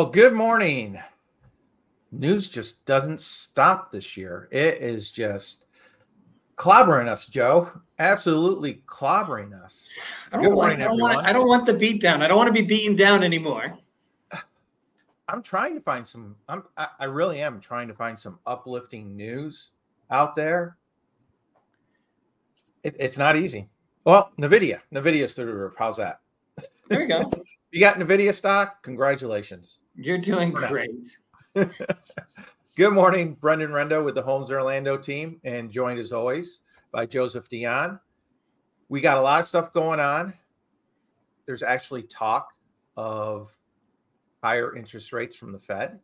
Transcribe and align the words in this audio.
Well, 0.00 0.08
good 0.08 0.32
morning. 0.32 0.98
News 2.10 2.48
just 2.48 2.86
doesn't 2.86 3.20
stop 3.20 3.92
this 3.92 4.16
year. 4.16 4.48
It 4.50 4.80
is 4.80 5.10
just 5.10 5.66
clobbering 6.56 7.06
us, 7.06 7.26
Joe. 7.26 7.70
Absolutely 7.98 8.82
clobbering 8.86 9.52
us. 9.62 9.90
I 10.32 10.40
don't, 10.40 10.56
want, 10.56 10.80
I, 10.80 10.84
don't 10.84 10.98
want, 10.98 11.18
I 11.18 11.34
don't 11.34 11.46
want 11.46 11.66
the 11.66 11.74
beat 11.74 12.00
down. 12.00 12.22
I 12.22 12.28
don't 12.28 12.38
want 12.38 12.46
to 12.46 12.62
be 12.62 12.66
beaten 12.66 12.96
down 12.96 13.22
anymore. 13.22 13.76
I'm 15.28 15.42
trying 15.42 15.74
to 15.74 15.82
find 15.82 16.06
some. 16.06 16.34
I'm. 16.48 16.62
I, 16.78 16.88
I 17.00 17.04
really 17.04 17.42
am 17.42 17.60
trying 17.60 17.86
to 17.88 17.94
find 17.94 18.18
some 18.18 18.38
uplifting 18.46 19.14
news 19.14 19.72
out 20.10 20.34
there. 20.34 20.78
It, 22.84 22.96
it's 22.98 23.18
not 23.18 23.36
easy. 23.36 23.68
Well, 24.06 24.32
Nvidia. 24.40 24.80
Nvidia's 24.94 25.34
through 25.34 25.44
the 25.44 25.54
roof. 25.54 25.74
How's 25.78 25.98
that? 25.98 26.20
There 26.88 27.02
you 27.02 27.06
go. 27.06 27.30
you 27.70 27.80
got 27.80 27.96
Nvidia 27.96 28.32
stock. 28.32 28.82
Congratulations. 28.82 29.79
You're 29.94 30.18
doing 30.18 30.52
great. 30.52 31.16
Good 31.54 32.92
morning, 32.92 33.34
Brendan 33.34 33.70
Rendo 33.70 34.04
with 34.04 34.14
the 34.14 34.22
Holmes 34.22 34.50
Orlando 34.50 34.96
team, 34.96 35.40
and 35.44 35.70
joined 35.70 35.98
as 35.98 36.12
always 36.12 36.60
by 36.92 37.06
Joseph 37.06 37.48
Dion. 37.48 37.98
We 38.88 39.00
got 39.00 39.18
a 39.18 39.20
lot 39.20 39.40
of 39.40 39.46
stuff 39.46 39.72
going 39.72 40.00
on. 40.00 40.32
There's 41.46 41.62
actually 41.62 42.04
talk 42.04 42.52
of 42.96 43.50
higher 44.42 44.76
interest 44.76 45.12
rates 45.12 45.36
from 45.36 45.52
the 45.52 45.58
Fed. 45.58 45.98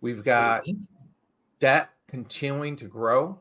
We've 0.00 0.24
got 0.24 0.62
debt 1.58 1.90
continuing 2.06 2.76
to 2.76 2.86
grow 2.86 3.38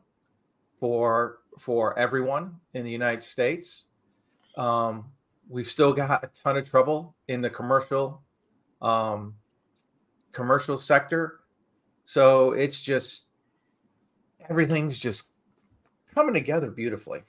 for 0.79 1.39
for 1.59 1.97
everyone 1.97 2.55
in 2.73 2.83
the 2.83 2.91
United 2.91 3.23
States. 3.23 3.85
Um, 4.57 5.05
we've 5.47 5.69
still 5.69 5.93
got 5.93 6.23
a 6.23 6.29
ton 6.43 6.57
of 6.57 6.69
trouble 6.69 7.15
in 7.27 7.41
the 7.41 7.49
commercial 7.49 8.21
um, 8.81 9.35
commercial 10.31 10.79
sector. 10.79 11.41
So 12.05 12.51
it's 12.51 12.81
just 12.81 13.25
everything's 14.49 14.97
just 14.97 15.29
coming 16.13 16.33
together 16.33 16.71
beautifully 16.71 17.21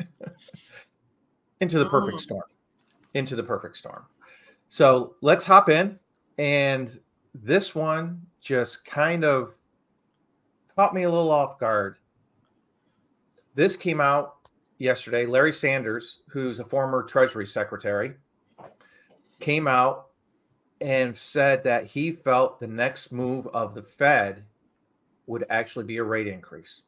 into 1.60 1.78
the 1.78 1.88
perfect 1.88 2.14
oh. 2.14 2.18
storm. 2.18 2.42
Into 3.14 3.36
the 3.36 3.42
perfect 3.42 3.76
storm. 3.76 4.06
So 4.68 5.14
let's 5.20 5.44
hop 5.44 5.68
in. 5.68 5.98
And 6.38 6.98
this 7.32 7.74
one 7.74 8.22
just 8.40 8.84
kind 8.84 9.24
of 9.24 9.54
caught 10.74 10.94
me 10.94 11.04
a 11.04 11.10
little 11.10 11.30
off 11.30 11.58
guard. 11.58 11.96
This 13.54 13.76
came 13.76 14.00
out 14.00 14.34
yesterday. 14.78 15.26
Larry 15.26 15.52
Sanders, 15.52 16.22
who's 16.28 16.58
a 16.58 16.64
former 16.64 17.04
Treasury 17.04 17.46
Secretary, 17.46 18.14
came 19.38 19.68
out 19.68 20.08
and 20.80 21.16
said 21.16 21.64
that 21.64 21.86
he 21.86 22.12
felt 22.12 22.60
the 22.60 22.66
next 22.66 23.12
move 23.12 23.46
of 23.48 23.74
the 23.74 23.82
Fed 23.82 24.44
would 25.26 25.44
actually 25.50 25.84
be 25.84 25.96
a 25.98 26.04
rate 26.04 26.26
increase. 26.26 26.82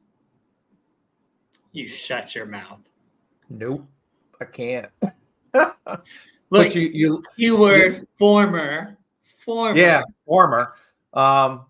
You 1.72 1.88
shut 1.88 2.34
your 2.34 2.46
mouth. 2.46 2.80
Nope, 3.48 3.86
I 4.40 4.44
can't. 4.44 4.88
Look, 6.50 6.74
you 6.74 6.90
you 6.92 7.22
keyword 7.36 7.94
you, 7.94 8.06
former, 8.18 8.96
former. 9.38 9.78
Yeah, 9.78 10.02
former. 10.24 10.74
Um, 11.12 11.66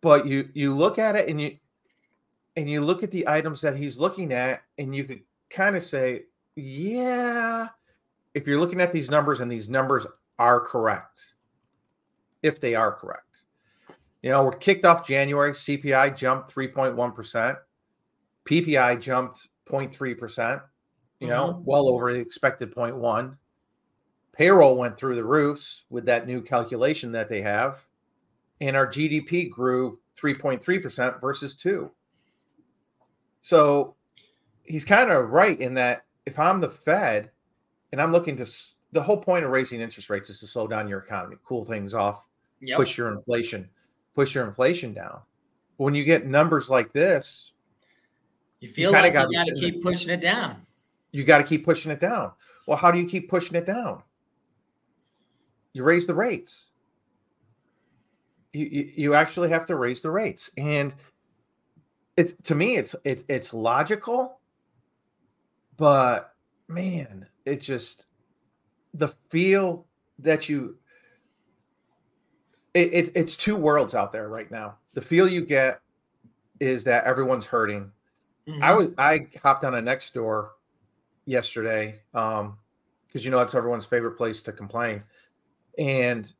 but 0.00 0.26
you 0.26 0.48
you 0.54 0.74
look 0.74 0.98
at 0.98 1.16
it 1.16 1.28
and 1.28 1.40
you 1.40 1.56
and 2.56 2.70
you 2.70 2.80
look 2.80 3.02
at 3.02 3.10
the 3.10 3.26
items 3.28 3.60
that 3.62 3.76
he's 3.76 3.98
looking 3.98 4.32
at, 4.32 4.62
and 4.78 4.94
you 4.94 5.04
could 5.04 5.20
kind 5.50 5.76
of 5.76 5.82
say, 5.82 6.24
yeah, 6.56 7.68
if 8.34 8.46
you're 8.46 8.58
looking 8.58 8.80
at 8.80 8.92
these 8.92 9.10
numbers 9.10 9.40
and 9.40 9.50
these 9.50 9.68
numbers 9.68 10.06
are 10.38 10.60
correct, 10.60 11.34
if 12.42 12.60
they 12.60 12.74
are 12.74 12.92
correct. 12.92 13.44
You 14.22 14.30
know, 14.30 14.44
we're 14.44 14.56
kicked 14.56 14.84
off 14.84 15.06
January. 15.06 15.52
CPI 15.52 16.16
jumped 16.16 16.54
3.1%. 16.54 17.56
PPI 18.44 19.00
jumped 19.00 19.48
0.3%, 19.68 20.62
you 21.20 21.28
know, 21.28 21.48
mm-hmm. 21.48 21.64
well 21.64 21.88
over 21.88 22.12
the 22.12 22.18
expected 22.18 22.74
0.1. 22.74 23.34
Payroll 24.32 24.76
went 24.76 24.98
through 24.98 25.16
the 25.16 25.24
roofs 25.24 25.84
with 25.90 26.04
that 26.06 26.26
new 26.26 26.42
calculation 26.42 27.12
that 27.12 27.28
they 27.28 27.42
have. 27.42 27.84
And 28.60 28.76
our 28.76 28.86
GDP 28.86 29.50
grew 29.50 29.98
3.3% 30.20 31.20
versus 31.20 31.54
2. 31.54 31.90
So 33.42 33.96
he's 34.64 34.84
kind 34.84 35.10
of 35.10 35.30
right 35.30 35.60
in 35.60 35.74
that 35.74 36.04
if 36.24 36.38
I'm 36.38 36.60
the 36.60 36.70
Fed 36.70 37.30
and 37.92 38.00
I'm 38.00 38.12
looking 38.12 38.36
to 38.38 38.46
the 38.92 39.02
whole 39.02 39.16
point 39.16 39.44
of 39.44 39.50
raising 39.50 39.80
interest 39.80 40.10
rates 40.10 40.30
is 40.30 40.40
to 40.40 40.46
slow 40.46 40.66
down 40.66 40.88
your 40.88 41.00
economy, 41.00 41.36
cool 41.44 41.64
things 41.64 41.94
off, 41.94 42.22
yep. 42.60 42.76
push 42.76 42.96
your 42.96 43.12
inflation, 43.12 43.68
push 44.14 44.34
your 44.34 44.46
inflation 44.46 44.92
down. 44.92 45.20
When 45.76 45.94
you 45.94 46.04
get 46.04 46.26
numbers 46.26 46.70
like 46.70 46.92
this, 46.92 47.52
you 48.60 48.68
feel 48.68 48.90
you 48.90 48.96
like 48.96 49.12
you 49.12 49.12
got 49.12 49.46
to 49.46 49.54
keep 49.54 49.82
pushing 49.82 50.10
it 50.10 50.20
down. 50.20 50.56
You 51.12 51.24
got 51.24 51.38
to 51.38 51.44
keep 51.44 51.64
pushing 51.64 51.92
it 51.92 52.00
down. 52.00 52.32
Well, 52.66 52.78
how 52.78 52.90
do 52.90 52.98
you 52.98 53.06
keep 53.06 53.28
pushing 53.28 53.56
it 53.56 53.66
down? 53.66 54.02
You 55.72 55.84
raise 55.84 56.06
the 56.06 56.14
rates. 56.14 56.68
You, 58.52 58.66
you, 58.66 58.92
you 58.96 59.14
actually 59.14 59.50
have 59.50 59.66
to 59.66 59.76
raise 59.76 60.00
the 60.00 60.10
rates, 60.10 60.50
and 60.56 60.94
it's 62.16 62.32
to 62.44 62.54
me 62.54 62.76
it's 62.76 62.96
it's 63.04 63.24
it's 63.28 63.52
logical, 63.52 64.40
but 65.76 66.34
man, 66.66 67.26
it 67.44 67.60
just 67.60 68.06
the 68.98 69.08
feel 69.30 69.86
that 70.18 70.48
you 70.48 70.76
it, 72.74 72.92
it, 72.92 73.12
it's 73.14 73.36
two 73.36 73.56
worlds 73.56 73.94
out 73.94 74.12
there 74.12 74.28
right 74.28 74.50
now. 74.50 74.76
The 74.94 75.00
feel 75.00 75.26
you 75.26 75.40
get 75.44 75.80
is 76.60 76.84
that 76.84 77.04
everyone's 77.04 77.46
hurting. 77.46 77.90
Mm-hmm. 78.46 78.62
I 78.62 78.72
was 78.74 78.88
I 78.98 79.26
hopped 79.42 79.64
on 79.64 79.74
a 79.74 79.82
Nextdoor 79.82 80.50
yesterday 81.24 82.00
um 82.14 82.56
because 83.06 83.24
you 83.24 83.30
know 83.30 83.38
that's 83.38 83.54
everyone's 83.54 83.86
favorite 83.86 84.16
place 84.16 84.42
to 84.42 84.52
complain, 84.52 85.02
and 85.78 86.32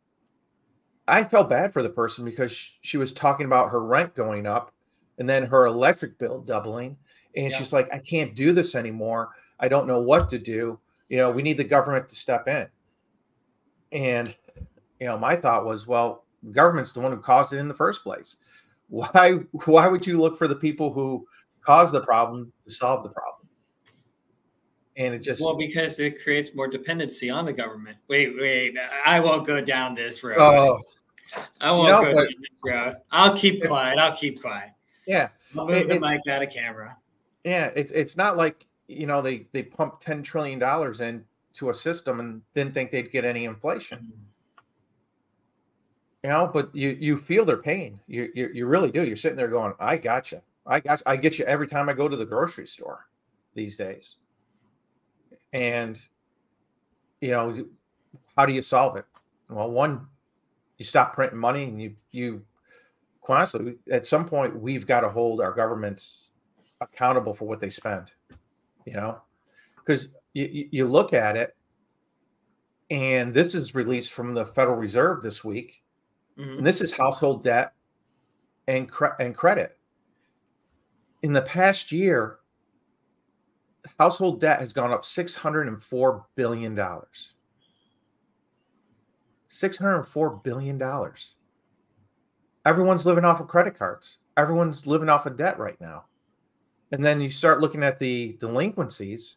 I 1.09 1.25
felt 1.25 1.49
bad 1.49 1.73
for 1.73 1.83
the 1.83 1.89
person 1.89 2.25
because 2.25 2.71
she 2.83 2.97
was 2.97 3.13
talking 3.13 3.47
about 3.47 3.71
her 3.71 3.83
rent 3.83 4.15
going 4.15 4.47
up 4.47 4.73
and 5.19 5.29
then 5.29 5.45
her 5.45 5.67
electric 5.67 6.19
bill 6.19 6.41
doubling, 6.41 6.97
and 7.35 7.51
yeah. 7.51 7.59
she's 7.59 7.73
like, 7.73 7.93
I 7.93 7.99
can't 7.99 8.35
do 8.35 8.53
this 8.53 8.75
anymore. 8.75 9.31
I 9.59 9.69
don't 9.69 9.87
know 9.87 10.01
what 10.01 10.29
to 10.31 10.39
do. 10.39 10.79
You 11.09 11.19
know, 11.19 11.31
we 11.31 11.43
need 11.43 11.57
the 11.57 11.65
government 11.65 12.09
to 12.09 12.17
step 12.17 12.49
in. 12.49 12.67
And 13.93 14.35
you 15.01 15.07
know, 15.07 15.19
my 15.19 15.37
thought 15.37 15.65
was, 15.65 15.87
well, 15.87 16.25
the 16.43 16.53
government's 16.53 16.93
the 16.93 17.01
one 17.01 17.13
who 17.13 17.19
caused 17.19 17.53
it 17.53 17.59
in 17.59 17.69
the 17.69 17.75
first 17.75 18.03
place. 18.03 18.37
Why 18.89 19.33
why 19.65 19.89
would 19.89 20.07
you 20.07 20.21
look 20.21 20.39
for 20.39 20.49
the 20.49 20.57
people 20.57 20.93
who 20.93 21.27
caused 21.61 21.93
the 21.93 22.03
problem 22.03 22.53
to 22.65 22.71
solve 22.71 23.03
the 23.03 23.11
problem? 23.11 23.49
And 24.97 25.15
it 25.15 25.19
just 25.19 25.43
well 25.43 25.57
because 25.57 25.99
it 25.99 26.23
creates 26.23 26.55
more 26.55 26.69
dependency 26.69 27.29
on 27.29 27.45
the 27.45 27.53
government. 27.53 27.99
Wait, 28.09 28.35
wait, 28.37 28.77
I 29.05 29.21
won't 29.21 29.47
go 29.47 29.61
down 29.61 29.95
this 29.95 30.23
road. 30.23 30.39
Oh, 30.39 30.81
I 31.61 31.71
won't 31.73 31.89
you 31.89 31.93
know, 31.93 32.03
go 32.03 32.23
down 32.23 32.35
this 32.41 32.51
road. 32.65 32.95
I'll 33.11 33.37
keep 33.37 33.65
quiet. 33.65 33.99
I'll 33.99 34.17
keep 34.17 34.41
quiet. 34.41 34.71
Yeah, 35.07 35.29
I'll 35.59 35.67
move 35.67 35.89
the 35.89 36.01
mic 36.01 36.21
out 36.29 36.43
of 36.43 36.51
camera. 36.51 36.97
Yeah, 37.45 37.71
it's 37.77 37.93
it's 37.93 38.17
not 38.17 38.37
like 38.37 38.67
you 38.89 39.07
know 39.07 39.21
they 39.21 39.47
they 39.53 39.63
pumped 39.63 40.03
ten 40.03 40.23
trillion 40.23 40.59
dollars 40.59 41.01
into 41.01 41.71
a 41.71 41.75
system 41.75 42.21
and 42.21 42.43
didn't 42.55 42.75
think 42.75 42.91
they'd 42.91 43.11
get 43.11 43.25
any 43.25 43.45
inflation. 43.45 43.99
Mm-hmm. 43.99 44.23
You 46.23 46.31
know 46.31 46.51
but 46.53 46.75
you 46.75 46.97
you 47.01 47.19
feel 47.19 47.45
their 47.45 47.57
pain. 47.57 48.01
You, 48.07 48.31
you 48.35 48.51
you 48.53 48.67
really 48.67 48.91
do. 48.91 49.07
You're 49.07 49.17
sitting 49.17 49.37
there 49.37 49.49
going 49.49 49.75
i 49.79 49.97
got 49.97 50.33
you 50.33 50.41
i 50.67 50.81
got 50.81 51.03
i 51.07 51.17
get 51.17 51.39
you 51.39 51.45
every 51.45 51.69
time 51.69 51.89
i 51.89 51.93
go 51.93 52.09
to 52.09 52.17
the 52.17 52.27
grocery 52.27 52.67
store 52.67 53.07
these 53.55 53.77
days. 53.77 54.17
And 55.53 56.01
you 57.21 57.31
know 57.31 57.67
how 58.37 58.47
do 58.47 58.53
you 58.53 58.63
solve 58.63 58.97
it? 58.97 59.05
Well 59.49 59.71
one 59.71 60.07
you 60.79 60.85
stop 60.85 61.15
printing 61.15 61.39
money 61.39 61.65
and 61.65 61.81
you 61.81 61.95
you 62.11 62.43
honestly 63.29 63.77
at 63.91 64.07
some 64.07 64.27
point 64.27 64.61
we've 64.61 64.87
got 64.87 65.01
to 65.01 65.09
hold 65.09 65.41
our 65.41 65.53
governments 65.53 66.31
accountable 66.81 67.35
for 67.35 67.47
what 67.47 67.61
they 67.61 67.71
spend 67.71 68.11
you 68.87 68.95
know 68.95 69.21
because 69.77 70.09
you, 70.33 70.69
you 70.71 70.85
look 70.87 71.13
at 71.13 71.37
it 71.37 71.55
and 72.91 73.35
this 73.35 73.55
is 73.55 73.75
released 73.75 74.13
from 74.13 74.33
the 74.33 74.47
federal 74.47 74.77
reserve 74.77 75.23
this 75.23 75.45
week 75.45 75.83
Mm-hmm. 76.39 76.59
And 76.59 76.67
this 76.67 76.81
is 76.81 76.97
household 76.97 77.43
debt 77.43 77.73
and 78.69 78.89
cre- 78.89 79.17
and 79.19 79.35
credit. 79.35 79.79
In 81.23 81.33
the 81.33 81.43
past 81.43 81.91
year, 81.91 82.39
household 83.99 84.41
debt 84.41 84.61
has 84.61 84.73
gone 84.73 84.93
up 84.93 85.05
604 85.05 86.27
billion 86.35 86.75
dollars. 86.75 87.35
604 89.49 90.31
billion 90.45 90.77
dollars. 90.77 91.37
Everyone's 92.67 93.07
living 93.07 93.25
off 93.25 93.41
of 93.41 93.49
credit 93.49 93.79
cards. 93.79 94.19
Everyone's 94.37 94.87
living 94.87 95.09
off 95.09 95.25
of 95.25 95.37
debt 95.37 95.59
right 95.59 95.81
now. 95.81 96.05
And 96.93 97.05
then 97.05 97.21
you 97.21 97.31
start 97.31 97.61
looking 97.61 97.83
at 97.83 97.99
the 97.99 98.37
delinquencies 98.41 99.37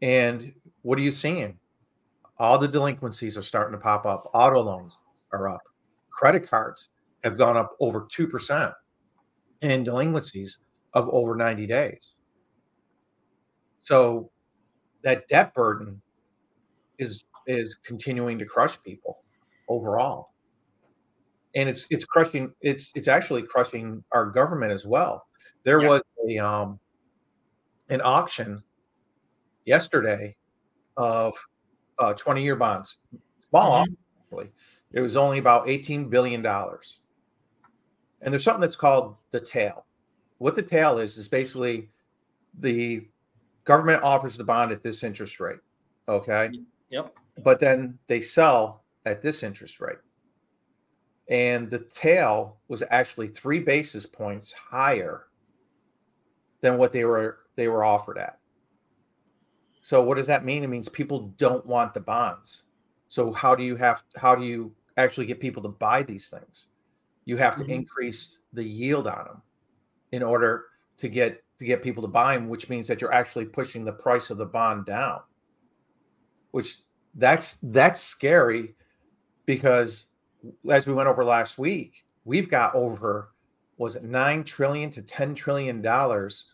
and 0.00 0.52
what 0.82 0.98
are 0.98 1.02
you 1.02 1.12
seeing? 1.12 1.58
All 2.38 2.58
the 2.58 2.66
delinquencies 2.66 3.36
are 3.36 3.42
starting 3.42 3.72
to 3.72 3.78
pop 3.78 4.04
up. 4.04 4.28
Auto 4.34 4.60
loans, 4.60 4.98
are 5.32 5.48
up. 5.48 5.62
Credit 6.10 6.48
cards 6.48 6.88
have 7.24 7.38
gone 7.38 7.56
up 7.56 7.76
over 7.80 8.02
2% 8.02 8.72
and 9.62 9.84
delinquencies 9.84 10.58
of 10.94 11.08
over 11.10 11.36
90 11.36 11.66
days. 11.66 12.14
So 13.78 14.30
that 15.02 15.26
debt 15.28 15.54
burden 15.54 16.00
is 16.98 17.24
is 17.48 17.74
continuing 17.84 18.38
to 18.38 18.44
crush 18.44 18.80
people 18.82 19.24
overall. 19.68 20.30
And 21.56 21.68
it's 21.68 21.86
it's 21.90 22.04
crushing 22.04 22.52
it's 22.60 22.92
it's 22.94 23.08
actually 23.08 23.42
crushing 23.42 24.04
our 24.12 24.26
government 24.26 24.72
as 24.72 24.86
well. 24.86 25.26
There 25.64 25.82
yeah. 25.82 25.88
was 25.88 26.02
a 26.28 26.38
um 26.38 26.78
an 27.88 28.00
auction 28.02 28.62
yesterday 29.64 30.36
of 30.96 31.34
uh 31.98 32.14
20 32.14 32.42
year 32.42 32.56
bonds. 32.56 32.98
Small 33.48 33.84
mm-hmm. 33.84 33.92
It 34.92 35.00
was 35.00 35.16
only 35.16 35.38
about 35.38 35.68
18 35.68 36.08
billion 36.08 36.42
dollars. 36.42 37.00
And 38.20 38.32
there's 38.32 38.44
something 38.44 38.60
that's 38.60 38.76
called 38.76 39.16
the 39.30 39.40
tail. 39.40 39.86
What 40.38 40.54
the 40.54 40.62
tail 40.62 40.98
is 40.98 41.18
is 41.18 41.28
basically 41.28 41.88
the 42.60 43.06
government 43.64 44.02
offers 44.02 44.36
the 44.36 44.44
bond 44.44 44.72
at 44.72 44.82
this 44.82 45.02
interest 45.02 45.40
rate. 45.40 45.58
Okay. 46.08 46.50
Yep. 46.90 47.14
But 47.42 47.60
then 47.60 47.98
they 48.06 48.20
sell 48.20 48.84
at 49.06 49.22
this 49.22 49.42
interest 49.42 49.80
rate. 49.80 49.98
And 51.28 51.70
the 51.70 51.78
tail 51.78 52.58
was 52.68 52.82
actually 52.90 53.28
three 53.28 53.60
basis 53.60 54.04
points 54.04 54.52
higher 54.52 55.26
than 56.62 56.78
what 56.78 56.92
they 56.92 57.04
were 57.04 57.40
they 57.56 57.68
were 57.68 57.84
offered 57.84 58.16
at. 58.16 58.38
So 59.82 60.02
what 60.02 60.16
does 60.16 60.28
that 60.28 60.44
mean? 60.44 60.64
It 60.64 60.68
means 60.68 60.88
people 60.88 61.34
don't 61.36 61.66
want 61.66 61.92
the 61.92 62.00
bonds. 62.00 62.64
So 63.08 63.32
how 63.32 63.54
do 63.54 63.62
you 63.62 63.76
have 63.76 64.02
how 64.16 64.34
do 64.34 64.46
you 64.46 64.72
actually 64.96 65.26
get 65.26 65.40
people 65.40 65.62
to 65.64 65.68
buy 65.68 66.02
these 66.02 66.30
things? 66.30 66.68
You 67.24 67.36
have 67.36 67.56
to 67.56 67.62
mm-hmm. 67.62 67.72
increase 67.72 68.38
the 68.52 68.64
yield 68.64 69.06
on 69.06 69.24
them 69.26 69.42
in 70.12 70.22
order 70.22 70.66
to 70.98 71.08
get 71.08 71.42
to 71.58 71.64
get 71.64 71.82
people 71.82 72.02
to 72.02 72.08
buy 72.08 72.34
them, 72.34 72.48
which 72.48 72.68
means 72.68 72.86
that 72.88 73.00
you're 73.00 73.12
actually 73.12 73.44
pushing 73.44 73.84
the 73.84 73.92
price 73.92 74.30
of 74.30 74.38
the 74.38 74.46
bond 74.46 74.86
down. 74.86 75.20
Which 76.52 76.78
that's 77.14 77.58
that's 77.62 78.00
scary 78.00 78.74
because 79.46 80.06
as 80.70 80.86
we 80.86 80.94
went 80.94 81.08
over 81.08 81.24
last 81.24 81.58
week, 81.58 82.04
we've 82.24 82.48
got 82.48 82.74
over 82.74 83.31
was 83.82 83.96
it 83.96 84.04
nine 84.04 84.44
trillion 84.44 84.90
to 84.90 85.02
ten 85.02 85.34
trillion 85.34 85.82
dollars 85.82 86.46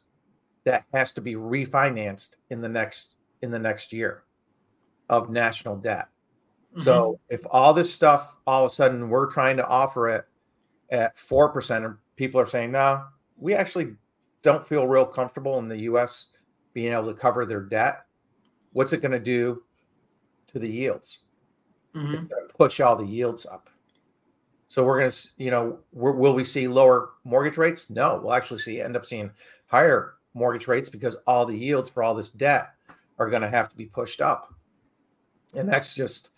that 0.64 0.84
has 0.92 1.12
to 1.12 1.20
be 1.20 1.34
refinanced 1.34 2.36
in 2.50 2.60
the 2.60 2.68
next 2.68 3.16
in 3.42 3.50
the 3.50 3.58
next 3.58 3.92
year 3.92 4.24
of 5.08 5.30
national 5.30 5.76
debt. 5.76 6.08
Mm-hmm. 6.72 6.80
So 6.80 7.20
if 7.28 7.42
all 7.50 7.74
this 7.74 7.92
stuff 7.92 8.34
all 8.46 8.64
of 8.64 8.72
a 8.72 8.74
sudden 8.74 9.08
we're 9.10 9.30
trying 9.30 9.56
to 9.58 9.66
offer 9.66 10.08
it 10.08 10.24
at 10.90 11.18
four 11.18 11.50
percent, 11.50 11.84
and 11.84 11.96
people 12.16 12.40
are 12.40 12.46
saying, 12.46 12.72
no, 12.72 13.04
we 13.36 13.54
actually 13.54 13.94
don't 14.42 14.66
feel 14.66 14.86
real 14.86 15.06
comfortable 15.06 15.58
in 15.58 15.68
the 15.68 15.80
US 15.80 16.28
being 16.72 16.92
able 16.92 17.06
to 17.06 17.14
cover 17.14 17.44
their 17.44 17.62
debt, 17.62 18.06
what's 18.72 18.92
it 18.92 19.02
going 19.02 19.12
to 19.12 19.18
do 19.18 19.62
to 20.46 20.58
the 20.58 20.68
yields? 20.68 21.20
Mm-hmm. 21.94 22.26
push 22.56 22.80
all 22.80 22.96
the 22.96 23.06
yields 23.06 23.44
up. 23.46 23.70
So 24.68 24.84
we're 24.84 25.00
going 25.00 25.10
to, 25.10 25.28
you 25.38 25.50
know, 25.50 25.78
will 25.92 26.34
we 26.34 26.44
see 26.44 26.68
lower 26.68 27.12
mortgage 27.24 27.56
rates? 27.56 27.88
No, 27.88 28.20
we'll 28.22 28.34
actually 28.34 28.60
see 28.60 28.80
end 28.80 28.96
up 28.96 29.06
seeing 29.06 29.30
higher 29.66 30.14
mortgage 30.34 30.68
rates 30.68 30.90
because 30.90 31.16
all 31.26 31.46
the 31.46 31.56
yields 31.56 31.88
for 31.88 32.02
all 32.02 32.14
this 32.14 32.30
debt 32.30 32.68
are 33.18 33.30
going 33.30 33.42
to 33.42 33.48
have 33.48 33.70
to 33.70 33.76
be 33.76 33.86
pushed 33.86 34.20
up, 34.20 34.54
and 35.54 35.68
that's 35.68 35.94
just 35.94 36.30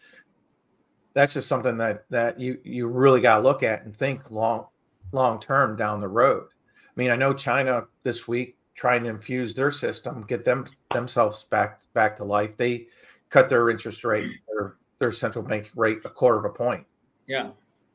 that's 1.12 1.34
just 1.34 1.48
something 1.48 1.76
that 1.78 2.04
that 2.10 2.38
you 2.40 2.58
you 2.64 2.86
really 2.86 3.20
got 3.20 3.36
to 3.36 3.42
look 3.42 3.62
at 3.62 3.84
and 3.84 3.94
think 3.94 4.30
long 4.30 4.66
long 5.12 5.40
term 5.40 5.76
down 5.76 6.00
the 6.00 6.08
road. 6.08 6.46
I 6.86 6.92
mean, 6.94 7.10
I 7.10 7.16
know 7.16 7.34
China 7.34 7.84
this 8.04 8.28
week 8.28 8.56
trying 8.74 9.02
to 9.04 9.10
infuse 9.10 9.54
their 9.54 9.70
system, 9.70 10.24
get 10.26 10.44
them 10.44 10.66
themselves 10.92 11.44
back 11.44 11.80
back 11.94 12.16
to 12.16 12.24
life. 12.24 12.56
They 12.56 12.86
cut 13.28 13.48
their 13.48 13.70
interest 13.70 14.04
rate, 14.04 14.30
their 14.48 14.76
their 14.98 15.12
central 15.12 15.44
bank 15.44 15.70
rate 15.74 15.98
a 16.04 16.10
quarter 16.10 16.38
of 16.38 16.44
a 16.44 16.50
point. 16.50 16.86
Yeah. 17.26 17.50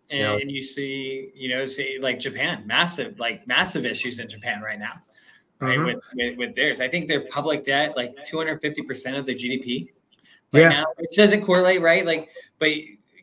And 0.10 0.42
you, 0.42 0.57
you 0.57 0.63
see, 0.63 1.31
you 1.36 1.50
know, 1.50 1.66
see 1.66 1.98
like 2.00 2.19
Japan, 2.19 2.63
massive, 2.66 3.19
like 3.19 3.48
massive 3.48 3.86
issues 3.86 4.19
in 4.19 4.30
Japan 4.30 4.62
right 4.62 4.78
now, 4.78 4.94
right? 5.60 5.78
Mm-hmm. 5.78 5.86
With, 5.86 6.00
with, 6.13 6.38
with 6.38 6.56
theirs, 6.56 6.80
I 6.80 6.88
think 6.88 7.07
their 7.07 7.22
public 7.22 7.66
debt 7.66 7.96
like 7.96 8.16
250 8.24 8.81
percent 8.84 9.18
of 9.18 9.25
the 9.25 9.34
GDP 9.34 9.90
right 10.54 10.62
yeah. 10.62 10.69
now, 10.69 10.86
which 10.98 11.16
doesn't 11.16 11.44
correlate, 11.44 11.81
right? 11.81 12.06
Like, 12.06 12.30
but 12.60 12.69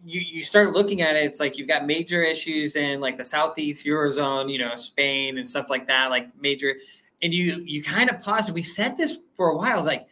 you 0.04 0.20
you 0.20 0.42
start 0.42 0.72
looking 0.72 1.02
at 1.02 1.16
it, 1.16 1.24
it's 1.24 1.40
like 1.40 1.56
you've 1.56 1.68
got 1.68 1.86
major 1.86 2.22
issues 2.22 2.76
in 2.76 3.00
like 3.00 3.16
the 3.16 3.24
southeast 3.24 3.86
eurozone, 3.86 4.50
you 4.50 4.58
know, 4.58 4.74
Spain 4.76 5.38
and 5.38 5.46
stuff 5.46 5.70
like 5.70 5.86
that, 5.86 6.10
like 6.10 6.28
major, 6.40 6.74
and 7.22 7.32
you 7.32 7.62
you 7.64 7.82
kind 7.82 8.10
of 8.10 8.20
pause. 8.20 8.50
We 8.50 8.62
said 8.62 8.96
this 8.96 9.18
for 9.36 9.50
a 9.50 9.56
while, 9.56 9.84
like 9.84 10.06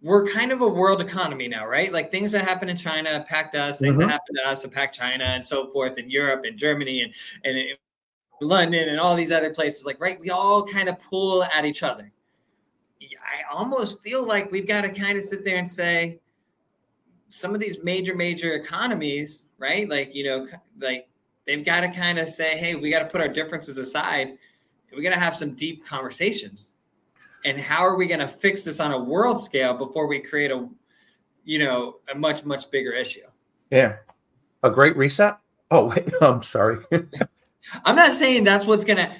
we're 0.00 0.26
kind 0.28 0.52
of 0.52 0.60
a 0.60 0.68
world 0.68 1.00
economy 1.00 1.48
now, 1.48 1.66
right? 1.66 1.92
Like 1.92 2.10
things 2.10 2.32
that 2.32 2.44
happen 2.44 2.68
in 2.68 2.76
China 2.76 3.10
impact 3.10 3.56
us, 3.56 3.80
things 3.80 3.98
mm-hmm. 3.98 4.08
that 4.08 4.10
happen 4.10 4.36
to 4.36 4.48
us 4.48 4.64
impact 4.64 4.94
China, 4.94 5.24
and 5.24 5.44
so 5.44 5.70
forth, 5.70 5.98
in 5.98 6.08
Europe 6.10 6.42
and 6.44 6.56
Germany 6.56 7.02
and 7.02 7.12
and 7.44 7.76
London 8.40 8.88
and 8.88 9.00
all 9.00 9.16
these 9.16 9.32
other 9.32 9.52
places. 9.52 9.84
Like, 9.84 10.00
right, 10.00 10.18
we 10.20 10.30
all 10.30 10.64
kind 10.64 10.88
of 10.88 11.00
pull 11.00 11.42
at 11.42 11.64
each 11.64 11.82
other. 11.82 12.12
I 13.02 13.54
almost 13.54 14.02
feel 14.02 14.24
like 14.24 14.52
we've 14.52 14.68
got 14.68 14.82
to 14.82 14.90
kind 14.90 15.16
of 15.16 15.24
sit 15.24 15.44
there 15.44 15.56
and 15.56 15.68
say 15.68 16.20
some 17.28 17.54
of 17.54 17.60
these 17.60 17.78
major 17.82 18.14
major 18.14 18.54
economies 18.54 19.48
right 19.58 19.88
like 19.88 20.14
you 20.14 20.24
know 20.24 20.48
like 20.80 21.08
they've 21.46 21.64
got 21.64 21.80
to 21.80 21.88
kind 21.88 22.18
of 22.18 22.28
say 22.28 22.56
hey 22.56 22.74
we 22.74 22.90
got 22.90 23.00
to 23.00 23.04
put 23.06 23.20
our 23.20 23.28
differences 23.28 23.78
aside 23.78 24.38
we 24.96 25.02
got 25.02 25.12
to 25.12 25.20
have 25.20 25.36
some 25.36 25.54
deep 25.54 25.84
conversations 25.84 26.72
and 27.44 27.58
how 27.58 27.84
are 27.84 27.96
we 27.96 28.06
going 28.06 28.20
to 28.20 28.28
fix 28.28 28.62
this 28.62 28.80
on 28.80 28.92
a 28.92 28.98
world 28.98 29.40
scale 29.40 29.74
before 29.74 30.06
we 30.06 30.20
create 30.20 30.50
a 30.50 30.68
you 31.44 31.58
know 31.58 31.96
a 32.12 32.14
much 32.18 32.44
much 32.44 32.70
bigger 32.70 32.92
issue? 32.92 33.20
Yeah. 33.70 33.96
A 34.62 34.70
great 34.70 34.96
reset? 34.96 35.38
Oh 35.70 35.86
wait 35.86 36.08
i'm 36.20 36.42
sorry. 36.42 36.84
I'm 37.84 37.96
not 37.96 38.12
saying 38.12 38.44
that's 38.44 38.64
what's 38.64 38.84
going 38.84 38.96
to 38.96 39.12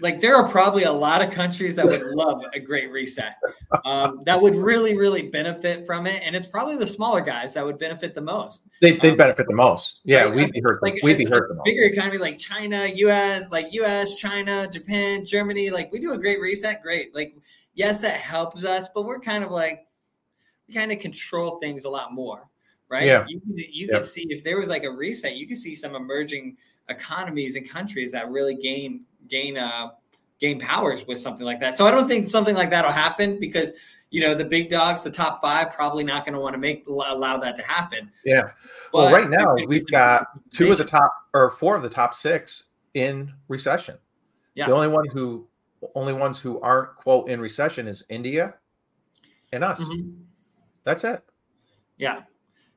like 0.00 0.20
there 0.20 0.36
are 0.36 0.48
probably 0.48 0.84
a 0.84 0.92
lot 0.92 1.22
of 1.22 1.30
countries 1.30 1.76
that 1.76 1.86
would 1.86 2.02
love 2.14 2.42
a 2.52 2.60
great 2.60 2.90
reset 2.90 3.36
um, 3.84 4.22
that 4.24 4.40
would 4.40 4.54
really 4.54 4.96
really 4.96 5.28
benefit 5.28 5.86
from 5.86 6.06
it 6.06 6.22
and 6.24 6.34
it's 6.36 6.46
probably 6.46 6.76
the 6.76 6.86
smaller 6.86 7.20
guys 7.20 7.54
that 7.54 7.64
would 7.64 7.78
benefit 7.78 8.14
the 8.14 8.20
most. 8.20 8.66
They 8.80 8.96
they 8.98 9.10
um, 9.10 9.16
benefit 9.16 9.46
the 9.46 9.54
most. 9.54 10.00
Yeah 10.04 10.28
we'd 10.28 10.52
be 10.52 10.60
hurt 10.60 10.82
like, 10.82 10.98
we'd 11.02 11.18
be 11.18 11.24
hurt 11.24 11.48
the 11.48 11.54
most. 11.54 11.64
bigger 11.64 11.84
economy 11.84 12.18
like 12.18 12.38
china 12.38 12.86
us 12.86 13.50
like 13.50 13.66
us 13.72 14.14
china 14.14 14.68
japan 14.70 15.26
germany 15.26 15.70
like 15.70 15.92
we 15.92 15.98
do 15.98 16.12
a 16.12 16.18
great 16.18 16.40
reset 16.40 16.82
great. 16.82 17.14
Like 17.14 17.36
yes 17.74 18.02
that 18.02 18.16
helps 18.16 18.64
us 18.64 18.88
but 18.94 19.04
we're 19.04 19.20
kind 19.20 19.44
of 19.44 19.50
like 19.50 19.86
we 20.68 20.74
kind 20.74 20.92
of 20.92 20.98
control 20.98 21.58
things 21.60 21.84
a 21.84 21.90
lot 21.90 22.12
more 22.12 22.48
right? 22.88 23.06
Yeah. 23.06 23.24
You, 23.26 23.40
you 23.54 23.88
can 23.88 24.02
see 24.02 24.26
if 24.30 24.44
there 24.44 24.58
was 24.58 24.68
like 24.68 24.84
a 24.84 24.90
reset 24.90 25.36
you 25.36 25.46
can 25.46 25.56
see 25.56 25.74
some 25.74 25.94
emerging 25.94 26.56
economies 26.88 27.56
and 27.56 27.68
countries 27.68 28.12
that 28.12 28.30
really 28.30 28.54
gain 28.54 29.04
gain 29.28 29.56
uh, 29.56 29.90
gain 30.40 30.58
powers 30.58 31.06
with 31.06 31.18
something 31.18 31.46
like 31.46 31.60
that. 31.60 31.76
So 31.76 31.86
I 31.86 31.90
don't 31.90 32.08
think 32.08 32.28
something 32.28 32.54
like 32.54 32.70
that 32.70 32.84
will 32.84 32.92
happen 32.92 33.38
because 33.40 33.72
you 34.10 34.20
know 34.20 34.34
the 34.34 34.44
big 34.44 34.68
dogs, 34.68 35.02
the 35.02 35.10
top 35.10 35.42
five, 35.42 35.72
probably 35.72 36.04
not 36.04 36.24
going 36.24 36.34
to 36.34 36.40
want 36.40 36.54
to 36.54 36.58
make 36.58 36.86
allow 36.86 37.36
that 37.38 37.56
to 37.56 37.62
happen. 37.62 38.10
Yeah. 38.24 38.50
But 38.92 38.98
well, 38.98 39.12
right 39.12 39.28
now 39.28 39.54
we've 39.66 39.86
got 39.86 40.26
two 40.50 40.70
of 40.70 40.78
the 40.78 40.84
top 40.84 41.12
or 41.32 41.50
four 41.50 41.76
of 41.76 41.82
the 41.82 41.90
top 41.90 42.14
six 42.14 42.64
in 42.94 43.32
recession. 43.48 43.98
Yeah. 44.54 44.66
The 44.66 44.72
only 44.72 44.88
one 44.88 45.06
who 45.08 45.48
only 45.94 46.12
ones 46.12 46.38
who 46.38 46.60
aren't 46.60 46.96
quote 46.96 47.28
in 47.28 47.40
recession 47.40 47.88
is 47.88 48.04
India 48.08 48.54
and 49.52 49.64
us. 49.64 49.82
Mm-hmm. 49.82 50.10
That's 50.84 51.04
it. 51.04 51.22
Yeah. 51.98 52.22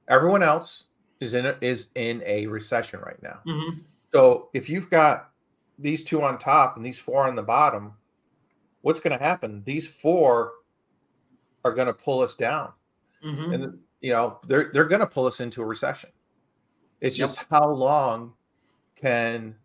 Everyone 0.08 0.44
else 0.44 0.86
is 1.20 1.34
in 1.34 1.46
a, 1.46 1.58
is 1.62 1.88
in 1.96 2.24
a 2.26 2.48
recession 2.48 3.00
right 3.02 3.22
now. 3.22 3.40
Mm-hmm. 3.46 3.80
So 4.14 4.50
if 4.54 4.70
you've 4.70 4.90
got 4.90 5.30
these 5.78 6.04
two 6.04 6.22
on 6.24 6.38
top 6.40 6.78
and 6.78 6.86
these 6.86 7.00
four 7.00 7.28
on 7.28 7.36
the 7.36 7.44
bottom, 7.44 7.94
what's 8.82 9.00
going 9.00 9.18
to 9.18 9.24
happen? 9.24 9.64
These 9.66 9.88
four 9.88 10.54
are 11.64 11.74
going 11.74 11.88
to 11.88 11.94
pull 11.94 12.22
us 12.22 12.36
down, 12.36 12.72
mm-hmm. 13.24 13.54
and 13.54 13.80
you 14.02 14.12
know 14.12 14.40
they're 14.48 14.72
they're 14.74 14.86
going 14.86 15.02
to 15.02 15.08
pull 15.08 15.26
us 15.26 15.40
into 15.40 15.62
a 15.62 15.66
recession. 15.66 16.10
It's 17.02 17.18
yep. 17.18 17.30
just 17.30 17.46
how 17.50 17.70
long 17.70 18.34
can 18.96 19.56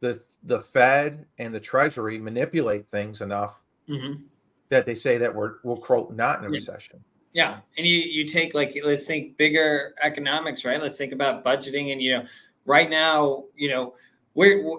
the 0.00 0.20
the 0.44 0.60
Fed 0.60 1.26
and 1.38 1.54
the 1.54 1.60
Treasury 1.60 2.18
manipulate 2.18 2.88
things 2.90 3.20
enough 3.20 3.60
mm-hmm. 3.88 4.20
that 4.68 4.86
they 4.86 4.94
say 4.94 5.18
that 5.18 5.34
we're 5.34 5.56
we'll 5.64 5.76
quote 5.76 6.14
not 6.14 6.38
in 6.38 6.44
a 6.44 6.50
recession. 6.50 7.02
Yeah, 7.32 7.58
and 7.76 7.86
you 7.86 7.98
you 7.98 8.26
take 8.26 8.54
like 8.54 8.78
let's 8.84 9.06
think 9.06 9.36
bigger 9.36 9.94
economics, 10.02 10.64
right? 10.64 10.80
Let's 10.80 10.96
think 10.96 11.12
about 11.12 11.44
budgeting, 11.44 11.92
and 11.92 12.00
you 12.00 12.12
know, 12.12 12.24
right 12.64 12.88
now, 12.88 13.44
you 13.54 13.68
know, 13.68 13.94
we're, 14.34 14.64
we're 14.64 14.78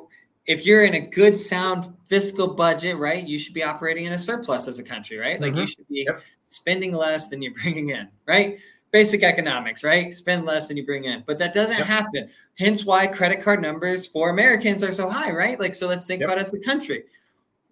if 0.49 0.65
you're 0.65 0.83
in 0.83 0.95
a 0.95 0.99
good 0.99 1.37
sound 1.37 1.93
fiscal 2.07 2.47
budget 2.47 2.97
right 2.97 3.25
you 3.25 3.39
should 3.39 3.53
be 3.53 3.63
operating 3.63 4.05
in 4.05 4.13
a 4.13 4.19
surplus 4.19 4.67
as 4.67 4.79
a 4.79 4.83
country 4.83 5.17
right 5.17 5.39
like 5.39 5.51
mm-hmm. 5.51 5.61
you 5.61 5.67
should 5.67 5.87
be 5.87 6.05
yep. 6.07 6.21
spending 6.45 6.91
less 6.91 7.29
than 7.29 7.41
you're 7.41 7.53
bringing 7.53 7.91
in 7.91 8.09
right 8.27 8.59
basic 8.91 9.23
economics, 9.23 9.83
right? 9.83 10.13
Spend 10.13 10.45
less 10.45 10.67
than 10.67 10.77
you 10.77 10.85
bring 10.85 11.05
in, 11.05 11.23
but 11.25 11.37
that 11.39 11.53
doesn't 11.53 11.77
yep. 11.77 11.87
happen. 11.87 12.29
Hence 12.57 12.83
why 12.83 13.07
credit 13.07 13.43
card 13.43 13.61
numbers 13.61 14.07
for 14.07 14.29
Americans 14.29 14.83
are 14.83 14.91
so 14.91 15.09
high, 15.09 15.31
right? 15.31 15.59
Like, 15.59 15.75
so 15.75 15.87
let's 15.87 16.07
think 16.07 16.21
yep. 16.21 16.29
about 16.29 16.39
as 16.39 16.53
a 16.53 16.59
country. 16.59 17.03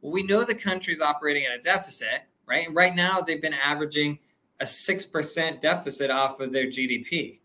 Well, 0.01 0.11
we 0.11 0.23
know 0.23 0.43
the 0.43 0.55
country's 0.55 1.01
operating 1.01 1.45
at 1.45 1.57
a 1.57 1.61
deficit, 1.61 2.23
right? 2.45 2.67
And 2.67 2.75
right 2.75 2.95
now 2.95 3.21
they've 3.21 3.41
been 3.41 3.53
averaging 3.53 4.19
a 4.59 4.65
6% 4.65 5.61
deficit 5.61 6.11
off 6.11 6.39
of 6.39 6.51
their 6.51 6.67
GDP. 6.67 7.39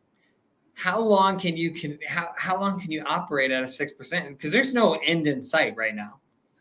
How 0.75 1.01
long 1.01 1.39
can 1.39 1.57
you 1.57 1.71
can 1.71 1.99
how, 2.09 2.31
how 2.37 2.59
long 2.59 2.81
can 2.81 2.91
you 2.91 3.05
operate 3.07 3.51
at 3.51 3.63
a 3.63 3.67
6%? 3.67 4.29
Because 4.29 4.53
there's 4.53 4.75
no 4.75 4.99
end 5.05 5.27
in 5.27 5.43
sight 5.43 5.77
right 5.77 5.95
now. 5.95 6.21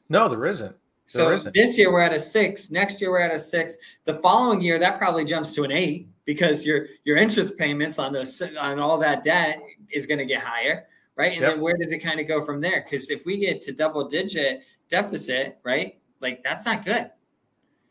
No, 0.09 0.27
there 0.27 0.45
isn't. 0.45 0.75
So 1.11 1.37
this 1.53 1.77
year 1.77 1.91
we're 1.91 1.99
at 1.99 2.13
a 2.13 2.19
six. 2.19 2.71
Next 2.71 3.01
year 3.01 3.11
we're 3.11 3.19
at 3.19 3.35
a 3.35 3.39
six. 3.39 3.75
The 4.05 4.15
following 4.19 4.61
year 4.61 4.79
that 4.79 4.97
probably 4.97 5.25
jumps 5.25 5.51
to 5.53 5.63
an 5.63 5.71
eight 5.71 6.07
because 6.23 6.65
your 6.65 6.87
your 7.03 7.17
interest 7.17 7.57
payments 7.57 7.99
on 7.99 8.13
those 8.13 8.41
on 8.57 8.79
all 8.79 8.97
that 8.99 9.25
debt 9.25 9.61
is 9.91 10.05
going 10.05 10.19
to 10.19 10.25
get 10.25 10.41
higher, 10.41 10.85
right? 11.17 11.33
And 11.33 11.41
yep. 11.41 11.51
then 11.51 11.61
where 11.61 11.75
does 11.75 11.91
it 11.91 11.99
kind 11.99 12.21
of 12.21 12.29
go 12.29 12.45
from 12.45 12.61
there? 12.61 12.85
Because 12.89 13.09
if 13.09 13.25
we 13.25 13.37
get 13.37 13.61
to 13.63 13.73
double 13.73 14.07
digit 14.07 14.61
deficit, 14.87 15.59
right, 15.63 15.99
like 16.21 16.43
that's 16.45 16.65
not 16.65 16.85
good. 16.85 17.11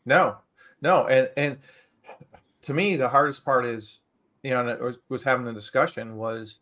No, 0.05 0.37
no, 0.81 1.05
and 1.05 1.29
and 1.37 1.57
to 2.63 2.73
me 2.73 2.95
the 2.95 3.07
hardest 3.07 3.45
part 3.45 3.65
is, 3.65 3.99
you 4.43 4.51
know, 4.51 4.67
and 4.67 4.81
was, 4.81 4.99
was 5.09 5.23
having 5.23 5.45
the 5.45 5.53
discussion 5.53 6.17
was 6.17 6.59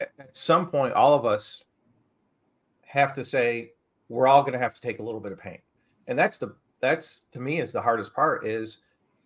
at 0.00 0.36
some 0.36 0.68
point 0.68 0.92
all 0.94 1.14
of 1.14 1.24
us 1.24 1.64
have 2.82 3.14
to 3.14 3.24
say 3.24 3.72
we're 4.08 4.26
all 4.26 4.42
going 4.42 4.52
to 4.52 4.58
have 4.58 4.74
to 4.74 4.80
take 4.80 4.98
a 4.98 5.02
little 5.02 5.20
bit 5.20 5.32
of 5.32 5.38
pain. 5.38 5.58
And 6.06 6.18
that's 6.18 6.38
the 6.38 6.54
that's 6.80 7.24
to 7.32 7.40
me 7.40 7.60
is 7.60 7.72
the 7.72 7.80
hardest 7.80 8.14
part 8.14 8.46
is 8.46 8.78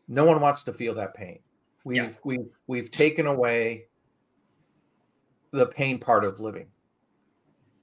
no 0.09 0.25
one 0.25 0.41
wants 0.41 0.63
to 0.65 0.73
feel 0.73 0.95
that 0.95 1.15
pain. 1.15 1.41
We've 1.85 1.97
yeah. 1.97 2.09
we've 2.25 2.49
we've 2.67 2.91
taken 2.91 3.27
away 3.27 3.87
the 5.53 5.67
pain 5.67 5.99
part 5.99 6.25
of 6.25 6.41
living 6.41 6.67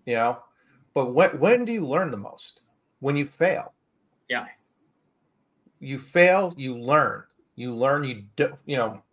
you 0.07 0.15
know? 0.15 0.39
But 0.95 1.13
when 1.13 1.37
when 1.39 1.65
do 1.65 1.71
you 1.71 1.85
learn 1.85 2.09
the 2.09 2.17
most? 2.17 2.61
When 3.01 3.15
you 3.15 3.27
fail. 3.27 3.73
Yeah. 4.27 4.47
You 5.79 5.99
fail 5.99 6.55
you 6.57 6.75
learn. 6.75 7.23
You 7.55 7.75
learn 7.75 8.03
you 8.03 8.23
do 8.35 8.57
you 8.65 8.77
know 8.77 9.03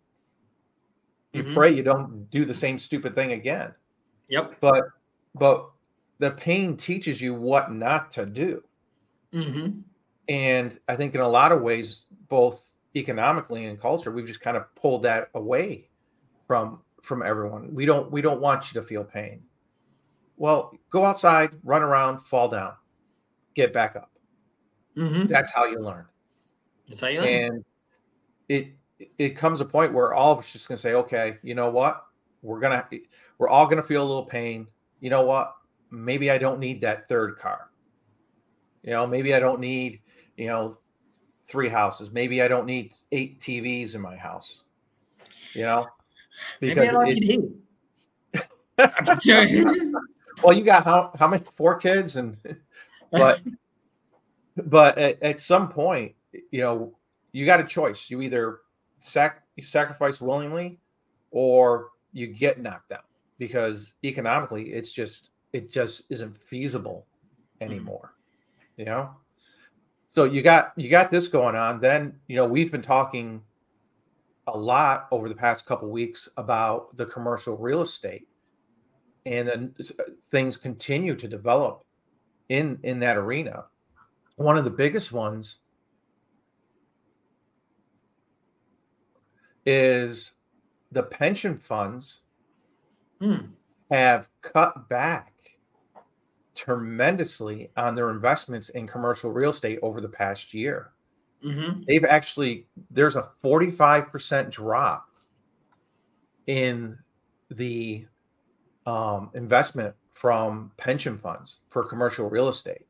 you 1.35 1.43
mm-hmm. 1.43 1.53
pray 1.53 1.71
you 1.71 1.83
don't 1.83 2.29
do 2.29 2.45
the 2.45 2.53
same 2.53 2.79
stupid 2.79 3.15
thing 3.15 3.31
again 3.33 3.73
yep 4.29 4.55
but 4.59 4.83
but 5.35 5.69
the 6.19 6.31
pain 6.31 6.77
teaches 6.77 7.21
you 7.21 7.33
what 7.33 7.71
not 7.71 8.11
to 8.11 8.25
do. 8.25 8.63
Mm-hmm. 9.33 9.79
And 10.29 10.79
I 10.87 10.95
think 10.95 11.13
in 11.13 11.21
a 11.21 11.27
lot 11.27 11.51
of 11.51 11.61
ways, 11.61 12.05
both 12.29 12.75
economically 12.95 13.65
and 13.65 13.79
culture, 13.79 14.11
we've 14.11 14.25
just 14.25 14.41
kind 14.41 14.57
of 14.57 14.73
pulled 14.75 15.03
that 15.03 15.29
away 15.33 15.89
from 16.47 16.81
from 17.03 17.21
everyone. 17.21 17.73
We 17.73 17.85
don't 17.85 18.11
we 18.11 18.21
don't 18.21 18.41
want 18.41 18.73
you 18.73 18.81
to 18.81 18.87
feel 18.87 19.03
pain. 19.03 19.43
Well, 20.37 20.73
go 20.89 21.05
outside, 21.05 21.51
run 21.63 21.83
around, 21.83 22.19
fall 22.19 22.49
down, 22.49 22.73
get 23.53 23.71
back 23.71 23.95
up. 23.95 24.11
Mm-hmm. 24.97 25.27
That's 25.27 25.51
how 25.51 25.65
you 25.65 25.79
learn. 25.79 26.05
That's 26.87 27.01
how 27.01 27.07
you 27.07 27.21
learn. 27.21 27.27
And 27.27 27.65
it 28.49 28.73
it 29.17 29.31
comes 29.31 29.61
a 29.61 29.65
point 29.65 29.93
where 29.93 30.13
all 30.13 30.31
of 30.31 30.39
us 30.39 30.51
just 30.51 30.67
gonna 30.67 30.77
say, 30.77 30.93
okay, 30.93 31.37
you 31.43 31.55
know 31.55 31.69
what? 31.69 32.05
We're 32.41 32.59
gonna 32.59 32.87
we're 33.37 33.49
all 33.49 33.67
gonna 33.67 33.83
feel 33.83 34.03
a 34.03 34.07
little 34.07 34.25
pain. 34.25 34.67
You 34.99 35.09
know 35.09 35.23
what? 35.23 35.55
maybe 35.95 36.31
I 36.31 36.37
don't 36.37 36.59
need 36.59 36.81
that 36.81 37.07
third 37.07 37.37
car. 37.37 37.69
You 38.83 38.91
know, 38.91 39.07
maybe 39.07 39.33
I 39.33 39.39
don't 39.39 39.59
need, 39.59 40.01
you 40.37 40.47
know, 40.47 40.77
three 41.45 41.69
houses. 41.69 42.11
Maybe 42.11 42.41
I 42.41 42.47
don't 42.47 42.65
need 42.65 42.93
eight 43.11 43.39
TVs 43.39 43.95
in 43.95 44.01
my 44.01 44.15
house. 44.15 44.63
You 45.53 45.63
know, 45.63 45.87
because 46.59 46.91
maybe 46.93 47.39
well, 50.43 50.53
you 50.53 50.63
got 50.63 50.83
how 50.83 51.11
how 51.17 51.27
many 51.27 51.43
four 51.55 51.77
kids 51.77 52.17
and 52.17 52.37
but 53.11 53.41
but 54.57 54.97
at, 54.97 55.23
at 55.23 55.39
some 55.39 55.69
point, 55.69 56.13
you 56.51 56.61
know, 56.61 56.97
you 57.31 57.45
got 57.45 57.61
a 57.61 57.63
choice. 57.63 58.09
You 58.09 58.21
either 58.21 58.59
sac- 59.05 59.43
you 59.55 59.63
sacrifice 59.63 60.21
willingly 60.21 60.79
or 61.31 61.89
you 62.11 62.27
get 62.27 62.61
knocked 62.61 62.89
down 62.89 62.99
because 63.37 63.93
economically 64.03 64.71
it's 64.71 64.91
just 64.91 65.31
it 65.53 65.71
just 65.71 66.03
isn't 66.09 66.37
feasible 66.37 67.05
mm. 67.61 67.65
anymore. 67.65 68.13
You 68.77 68.85
know? 68.85 69.11
So 70.09 70.23
you 70.23 70.41
got 70.41 70.73
you 70.75 70.89
got 70.89 71.11
this 71.11 71.27
going 71.27 71.55
on. 71.55 71.79
Then, 71.79 72.19
you 72.27 72.35
know, 72.35 72.45
we've 72.45 72.71
been 72.71 72.81
talking 72.81 73.41
a 74.47 74.57
lot 74.57 75.07
over 75.11 75.27
the 75.27 75.35
past 75.35 75.65
couple 75.65 75.89
weeks 75.89 76.29
about 76.37 76.95
the 76.95 77.05
commercial 77.05 77.57
real 77.57 77.81
estate. 77.81 78.27
And 79.25 79.47
then 79.47 79.75
things 80.29 80.55
continue 80.55 81.15
to 81.15 81.27
develop 81.27 81.83
in 82.49 82.79
in 82.83 82.99
that 82.99 83.17
arena. 83.17 83.65
One 84.37 84.57
of 84.57 84.65
the 84.65 84.71
biggest 84.71 85.11
ones 85.11 85.59
is 89.65 90.33
the 90.91 91.03
pension 91.03 91.57
funds 91.57 92.21
hmm. 93.19 93.37
have 93.91 94.27
cut 94.41 94.87
back 94.89 95.33
tremendously 96.55 97.69
on 97.75 97.95
their 97.95 98.09
investments 98.09 98.69
in 98.69 98.87
commercial 98.87 99.31
real 99.31 99.51
estate 99.51 99.79
over 99.81 99.99
the 99.99 100.09
past 100.09 100.53
year. 100.53 100.91
Mm-hmm. 101.43 101.81
They've 101.87 102.05
actually, 102.05 102.67
there's 102.89 103.15
a 103.15 103.29
45% 103.43 104.49
drop 104.49 105.09
in 106.47 106.97
the 107.51 108.05
um, 108.85 109.29
investment 109.33 109.93
from 110.13 110.71
pension 110.77 111.17
funds 111.17 111.59
for 111.69 111.83
commercial 111.83 112.29
real 112.29 112.49
estate. 112.49 112.85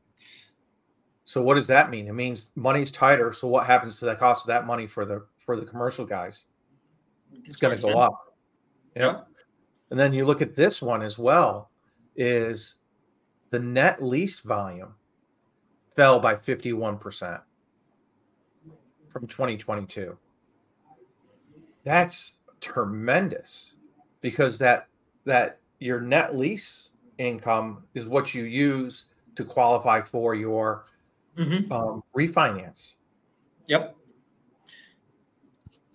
So 1.24 1.42
what 1.42 1.54
does 1.54 1.66
that 1.66 1.90
mean? 1.90 2.06
It 2.06 2.14
means 2.14 2.50
money's 2.54 2.92
tighter. 2.92 3.32
So 3.32 3.48
what 3.48 3.66
happens 3.66 3.98
to 3.98 4.04
the 4.04 4.14
cost 4.14 4.44
of 4.44 4.48
that 4.48 4.66
money 4.66 4.86
for 4.86 5.04
the 5.04 5.26
for 5.44 5.56
the 5.56 5.66
commercial 5.66 6.04
guys? 6.04 6.44
It's, 7.44 7.58
going 7.58 7.76
to 7.76 7.82
go 7.82 7.98
up. 7.98 8.34
Yeah. 8.94 9.20
And 9.90 9.98
then 9.98 10.12
you 10.12 10.24
look 10.24 10.42
at 10.42 10.56
this 10.56 10.82
one 10.82 11.02
as 11.02 11.18
well. 11.18 11.70
Is 12.16 12.76
the 13.50 13.58
net 13.58 14.02
lease 14.02 14.40
volume 14.40 14.94
fell 15.94 16.18
by 16.18 16.34
51% 16.34 17.40
from 19.08 19.26
2022. 19.26 20.16
That's 21.84 22.34
tremendous 22.60 23.74
because 24.20 24.58
that 24.58 24.88
that 25.24 25.60
your 25.78 26.00
net 26.00 26.34
lease 26.34 26.90
income 27.18 27.84
is 27.94 28.06
what 28.06 28.34
you 28.34 28.44
use 28.44 29.06
to 29.36 29.44
qualify 29.44 30.00
for 30.00 30.34
your 30.34 30.86
mm-hmm. 31.36 31.70
um, 31.72 32.02
refinance. 32.16 32.94
Yep. 33.66 33.96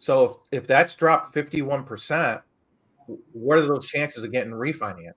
So 0.01 0.41
if, 0.51 0.61
if 0.61 0.67
that's 0.67 0.95
dropped 0.95 1.35
51%, 1.35 2.41
what 3.33 3.59
are 3.59 3.67
those 3.67 3.85
chances 3.85 4.23
of 4.23 4.31
getting 4.31 4.51
refinanced? 4.51 5.13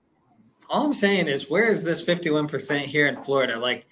all 0.69 0.85
I'm 0.85 0.93
saying 0.93 1.27
is, 1.27 1.49
where 1.49 1.67
is 1.67 1.83
this 1.83 2.03
51% 2.03 2.81
here 2.85 3.07
in 3.07 3.23
Florida? 3.23 3.57
Like, 3.57 3.87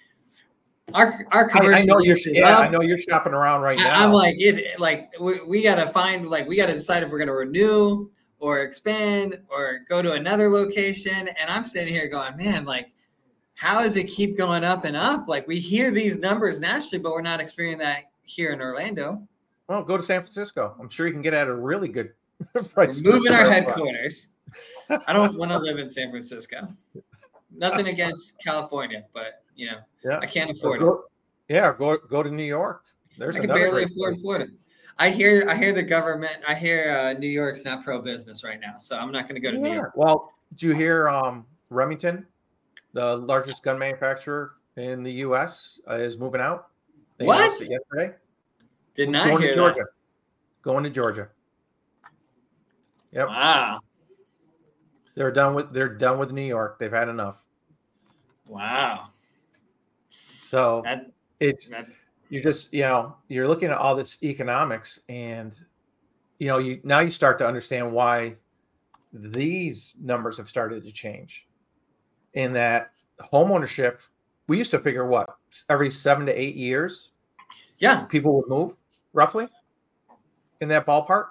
our 0.93 1.25
our 1.31 1.47
commercial. 1.47 1.73
I, 1.73 1.79
I 1.79 1.85
know 1.85 1.99
you're 1.99 2.17
yeah, 2.25 2.57
up. 2.57 2.59
I 2.59 2.67
know 2.67 2.81
you're 2.81 2.97
shopping 2.97 3.33
around 3.33 3.61
right 3.61 3.77
now. 3.77 4.03
I'm 4.03 4.11
like 4.11 4.35
it. 4.37 4.79
Like 4.79 5.09
we, 5.17 5.41
we 5.41 5.63
got 5.63 5.75
to 5.75 5.87
find 5.87 6.29
like 6.29 6.45
we 6.45 6.57
got 6.57 6.65
to 6.65 6.73
decide 6.73 7.03
if 7.03 7.09
we're 7.09 7.19
going 7.19 7.29
to 7.29 7.33
renew 7.33 8.09
or 8.39 8.59
expand 8.59 9.39
or 9.49 9.85
go 9.87 10.01
to 10.01 10.11
another 10.11 10.49
location. 10.49 11.29
And 11.39 11.49
I'm 11.49 11.63
sitting 11.63 11.93
here 11.93 12.09
going, 12.09 12.35
man, 12.35 12.65
like 12.65 12.91
how 13.55 13.81
does 13.81 13.95
it 13.95 14.05
keep 14.05 14.37
going 14.37 14.65
up 14.65 14.83
and 14.83 14.97
up? 14.97 15.29
Like 15.29 15.47
we 15.47 15.57
hear 15.57 15.89
these 15.89 16.19
numbers 16.19 16.59
nationally, 16.59 17.01
but 17.01 17.13
we're 17.13 17.21
not 17.21 17.39
experiencing 17.39 17.79
that 17.79 18.11
here 18.23 18.51
in 18.51 18.59
Orlando. 18.59 19.25
Well, 19.73 19.81
go 19.81 19.97
to 19.97 20.03
San 20.03 20.21
Francisco. 20.21 20.75
I'm 20.79 20.87
sure 20.87 21.07
you 21.07 21.13
can 21.13 21.23
get 21.23 21.33
at 21.33 21.47
a 21.47 21.55
really 21.55 21.87
good 21.87 22.11
price. 22.73 23.01
We're 23.01 23.13
moving 23.13 23.33
our 23.33 23.49
headquarters. 23.49 24.27
I 25.07 25.11
don't 25.13 25.35
want 25.35 25.49
to 25.49 25.57
live 25.57 25.79
in 25.79 25.89
San 25.89 26.11
Francisco. 26.11 26.67
Nothing 27.51 27.87
against 27.87 28.39
California, 28.39 29.05
but 29.15 29.41
you 29.55 29.71
know, 29.71 29.77
yeah. 30.05 30.19
I 30.19 30.27
can't 30.27 30.51
afford 30.51 30.81
go, 30.81 30.93
it. 31.47 31.55
Yeah, 31.55 31.73
go 31.75 31.97
go 31.97 32.21
to 32.21 32.29
New 32.29 32.43
York. 32.43 32.83
There's 33.17 33.35
I 33.35 33.39
can 33.39 33.49
barely 33.49 33.85
afford 33.85 34.19
Florida. 34.19 34.51
I 34.99 35.09
hear 35.09 35.49
I 35.49 35.55
hear 35.55 35.73
the 35.73 35.81
government. 35.81 36.37
I 36.47 36.53
hear 36.53 36.95
uh, 36.95 37.13
New 37.13 37.25
York's 37.25 37.65
not 37.65 37.83
pro 37.83 37.99
business 37.99 38.43
right 38.43 38.59
now, 38.59 38.77
so 38.77 38.95
I'm 38.95 39.11
not 39.11 39.27
going 39.27 39.41
to 39.41 39.41
go 39.41 39.49
to 39.49 39.57
yeah. 39.57 39.69
New 39.69 39.73
York. 39.73 39.93
Well, 39.95 40.33
do 40.53 40.67
you 40.67 40.75
hear 40.75 41.09
um, 41.09 41.47
Remington, 41.71 42.27
the 42.93 43.17
largest 43.17 43.63
gun 43.63 43.79
manufacturer 43.79 44.53
in 44.77 45.01
the 45.01 45.13
U.S., 45.13 45.79
uh, 45.89 45.95
is 45.95 46.19
moving 46.19 46.41
out? 46.41 46.67
They 47.17 47.25
what? 47.25 47.59
Yesterday. 47.59 48.13
Did 48.95 49.09
not 49.09 49.27
going 49.27 49.41
hear 49.41 49.51
to 49.51 49.55
Georgia. 49.55 49.79
That. 49.79 49.87
Going 50.61 50.83
to 50.83 50.89
Georgia. 50.89 51.29
Yep. 53.11 53.27
Wow. 53.27 53.79
They're 55.15 55.31
done 55.31 55.53
with 55.53 55.71
they're 55.71 55.95
done 55.95 56.17
with 56.17 56.31
New 56.31 56.45
York. 56.45 56.79
They've 56.79 56.91
had 56.91 57.09
enough. 57.09 57.41
Wow. 58.47 59.07
So 60.09 60.81
that, 60.85 61.11
it's 61.39 61.67
that, 61.69 61.87
you 62.29 62.41
just 62.41 62.73
you 62.73 62.81
know 62.81 63.15
you're 63.27 63.47
looking 63.47 63.69
at 63.69 63.77
all 63.77 63.95
this 63.95 64.17
economics 64.23 64.99
and 65.09 65.55
you 66.43 66.49
know, 66.49 66.57
you 66.57 66.81
now 66.83 66.99
you 66.99 67.09
start 67.09 67.39
to 67.39 67.47
understand 67.47 67.89
why 67.89 68.35
these 69.13 69.95
numbers 70.01 70.35
have 70.35 70.49
started 70.49 70.83
to 70.83 70.91
change. 70.91 71.47
In 72.33 72.51
that 72.51 72.91
homeownership, 73.31 74.01
we 74.47 74.57
used 74.57 74.71
to 74.71 74.79
figure 74.79 75.05
what 75.05 75.29
every 75.69 75.89
seven 75.89 76.25
to 76.25 76.33
eight 76.33 76.55
years, 76.55 77.11
yeah, 77.77 78.03
people 78.03 78.35
would 78.35 78.49
move 78.49 78.75
roughly 79.13 79.47
in 80.61 80.67
that 80.69 80.85
ballpark. 80.85 81.27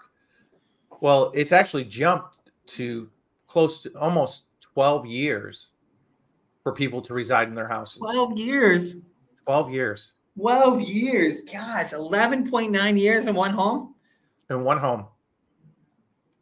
Well, 1.01 1.33
it's 1.35 1.53
actually 1.53 1.85
jumped 1.85 2.39
to 2.69 3.11
close 3.49 3.83
to 3.83 3.93
almost 3.99 4.47
12 4.61 5.07
years 5.07 5.73
for 6.63 6.73
people 6.73 7.03
to 7.03 7.13
reside 7.13 7.49
in 7.49 7.55
their 7.55 7.69
houses. 7.69 7.99
12 7.99 8.39
years. 8.39 9.03
12 9.47 9.73
years. 9.73 10.13
12 10.39 10.81
years. 10.81 11.43
Gosh, 11.43 11.93
11.9 11.93 12.99
years 12.99 13.27
in 13.27 13.35
one 13.35 13.51
home? 13.51 13.95
In 14.49 14.65
one 14.65 14.79
home. 14.79 15.05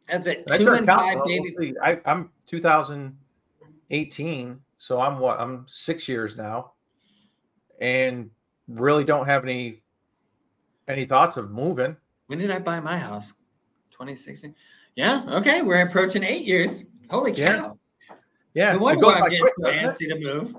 That's 0.07 0.27
it. 0.27 0.47
Two 0.47 0.71
and 0.73 0.85
five 0.85 1.25
baby. 1.25 1.73
I, 1.81 1.99
I'm 2.05 2.29
2018, 2.45 4.59
so 4.75 4.99
I'm 4.99 5.17
what? 5.19 5.39
I'm 5.39 5.63
six 5.67 6.09
years 6.09 6.35
now, 6.35 6.73
and 7.79 8.29
really 8.67 9.05
don't 9.05 9.25
have 9.25 9.45
any 9.45 9.81
any 10.87 11.05
thoughts 11.05 11.37
of 11.37 11.51
moving. 11.51 11.95
When 12.27 12.39
did 12.39 12.51
I 12.51 12.59
buy 12.59 12.79
my 12.79 12.97
house? 12.97 13.33
2016. 13.91 14.55
Yeah. 14.95 15.23
Okay. 15.27 15.61
We're 15.61 15.81
approaching 15.81 16.23
eight 16.23 16.45
years. 16.45 16.85
Holy 17.09 17.33
cow. 17.33 17.77
Yeah. 18.53 18.73
No 18.73 18.79
wonder 18.79 19.05
why 19.05 19.13
I'm 19.15 19.29
getting 19.29 19.47
so 19.59 19.71
antsy 19.71 20.07
to 20.09 20.19
move. 20.19 20.55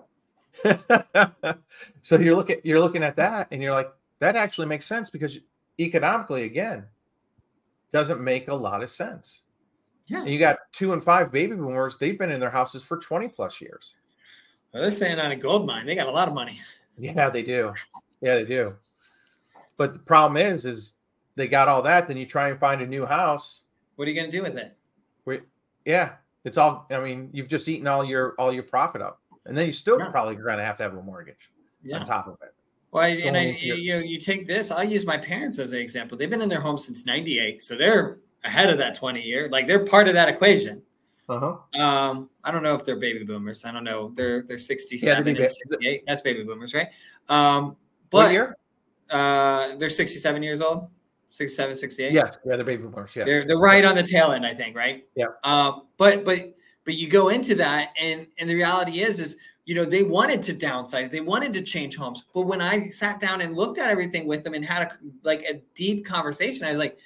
so 2.03 2.19
you're 2.19 2.37
looking 2.37 2.61
you're 2.63 2.81
looking 2.81 3.03
at 3.03 3.17
that 3.17 3.49
and 3.51 3.63
you're 3.63 3.73
like, 3.73 3.91
that 4.19 4.37
actually 4.37 4.67
makes 4.67 4.87
sense 4.87 5.11
because 5.11 5.39
economically, 5.81 6.45
again, 6.45 6.87
doesn't 7.93 8.21
make 8.21 8.49
a 8.49 8.55
lot 8.55 8.83
of 8.83 8.91
sense. 8.91 9.43
Yeah. 10.07 10.21
And 10.21 10.31
you 10.31 10.39
got 10.39 10.59
two 10.73 10.93
and 10.93 11.03
five 11.03 11.33
baby 11.33 11.57
boomers, 11.57 11.97
they've 11.99 12.19
been 12.19 12.31
in 12.31 12.41
their 12.41 12.51
houses 12.51 12.85
for 12.85 12.99
20 12.99 13.29
plus 13.29 13.61
years. 13.61 13.95
Well, 14.73 14.83
they're 14.83 14.93
saying 14.93 15.19
on 15.19 15.33
a 15.33 15.37
gold 15.37 15.67
mine, 15.67 15.87
they 15.87 15.95
got 15.95 16.07
a 16.07 16.11
lot 16.13 16.29
of 16.29 16.35
money. 16.35 16.61
Yeah, 16.99 17.31
they 17.31 17.43
do. 17.43 17.73
Yeah, 18.21 18.37
they 18.37 18.45
do. 18.45 18.77
But 19.83 19.95
the 19.95 19.99
problem 19.99 20.37
is, 20.37 20.65
is 20.65 20.95
they 21.35 21.49
got 21.49 21.67
all 21.67 21.83
that, 21.83 22.07
then 22.07 22.17
you 22.17 22.25
try 22.25 22.51
and 22.51 22.61
find 22.61 22.81
a 22.83 22.87
new 22.87 23.05
house. 23.05 23.65
What 23.97 24.07
are 24.07 24.13
you 24.13 24.17
gonna 24.17 24.31
do 24.31 24.45
with 24.45 24.57
it? 24.57 24.77
We, 25.25 25.41
yeah, 25.85 26.13
it's 26.45 26.57
all. 26.57 26.87
I 26.89 27.01
mean, 27.01 27.31
you've 27.33 27.49
just 27.49 27.69
eaten 27.69 27.89
all 27.89 28.05
your 28.05 28.37
all 28.39 28.53
your 28.53 28.63
profit 28.63 29.03
up, 29.03 29.21
and 29.45 29.59
then 29.59 29.67
you 29.67 29.73
still 29.73 29.99
yeah. 29.99 30.09
probably 30.09 30.37
going 30.37 30.59
to 30.59 30.65
have 30.65 30.77
to 30.77 30.85
have 30.85 30.95
a 30.95 31.03
mortgage 31.03 31.51
yeah. 31.83 31.99
on 31.99 32.07
top 32.07 32.29
of 32.29 32.35
it. 32.43 32.55
Well, 32.93 33.03
I, 33.03 33.09
and 33.09 33.37
I, 33.37 33.59
you 33.61 33.95
know, 33.95 33.99
you 33.99 34.21
take 34.21 34.47
this. 34.47 34.71
I'll 34.71 34.85
use 34.85 35.05
my 35.05 35.19
parents 35.19 35.59
as 35.59 35.73
an 35.73 35.81
example. 35.81 36.17
They've 36.17 36.31
been 36.31 36.43
in 36.43 36.49
their 36.49 36.61
home 36.61 36.79
since 36.79 37.05
'98, 37.05 37.61
so 37.61 37.77
they're 37.77 38.21
ahead 38.45 38.71
of 38.71 38.79
that 38.79 38.95
20 38.95 39.21
year. 39.21 39.49
Like 39.51 39.67
they're 39.67 39.85
part 39.85 40.07
of 40.07 40.15
that 40.15 40.29
equation. 40.29 40.81
Uh-huh. 41.29 41.83
Um, 41.83 42.31
I 42.45 42.53
don't 42.53 42.63
know 42.63 42.77
if 42.77 42.87
they're 42.87 43.01
baby 43.01 43.25
boomers. 43.25 43.65
I 43.65 43.73
don't 43.73 43.83
know. 43.83 44.13
They're 44.15 44.43
they're 44.43 44.61
67 44.61 45.27
yeah, 45.27 45.43
and 45.43 45.51
68. 45.51 46.05
That's 46.07 46.23
baby 46.23 46.45
boomers, 46.45 46.73
right? 46.73 46.91
Um, 47.29 47.75
but 48.11 48.19
what 48.19 48.33
year? 48.33 48.57
Uh, 49.13 49.77
they're 49.77 49.91
67 49.91 50.43
years 50.43 50.61
old. 50.61 50.89
67, 51.27 51.75
68. 51.75 52.13
Yes, 52.13 52.37
yeah, 52.45 52.57
they're 52.57 52.65
baby 52.65 52.83
boomers. 52.83 53.17
Yes. 53.17 53.27
They're 53.27 53.47
they're 53.47 53.59
right 53.59 53.85
on 53.85 53.95
the 53.95 54.03
tail 54.03 54.33
end, 54.33 54.45
I 54.45 54.53
think, 54.53 54.77
right? 54.77 55.07
Yeah. 55.15 55.27
Um, 55.45 55.87
but 55.97 56.25
but 56.25 56.55
but 56.85 56.95
you 56.95 57.09
go 57.09 57.29
into 57.29 57.55
that 57.55 57.93
and 58.01 58.27
and 58.39 58.49
the 58.49 58.55
reality 58.55 59.01
is 59.01 59.21
is 59.21 59.39
you 59.65 59.75
know 59.75 59.85
they 59.85 60.03
wanted 60.03 60.43
to 60.43 60.55
downsize 60.55 61.11
they 61.11 61.21
wanted 61.21 61.53
to 61.53 61.63
change 61.63 61.97
homes 61.97 62.25
but 62.35 62.43
when 62.43 62.61
i 62.61 62.89
sat 62.89 63.21
down 63.21 63.41
and 63.41 63.57
looked 63.57 63.79
at 63.79 63.91
everything 63.91 64.27
with 64.27 64.43
them 64.45 64.55
and 64.55 64.65
had 64.65 64.83
a 64.83 64.99
like 65.23 65.43
a 65.43 65.63
deep 65.75 66.05
conversation 66.05 66.67
i 66.67 66.71
was 66.71 66.79
like 66.79 66.99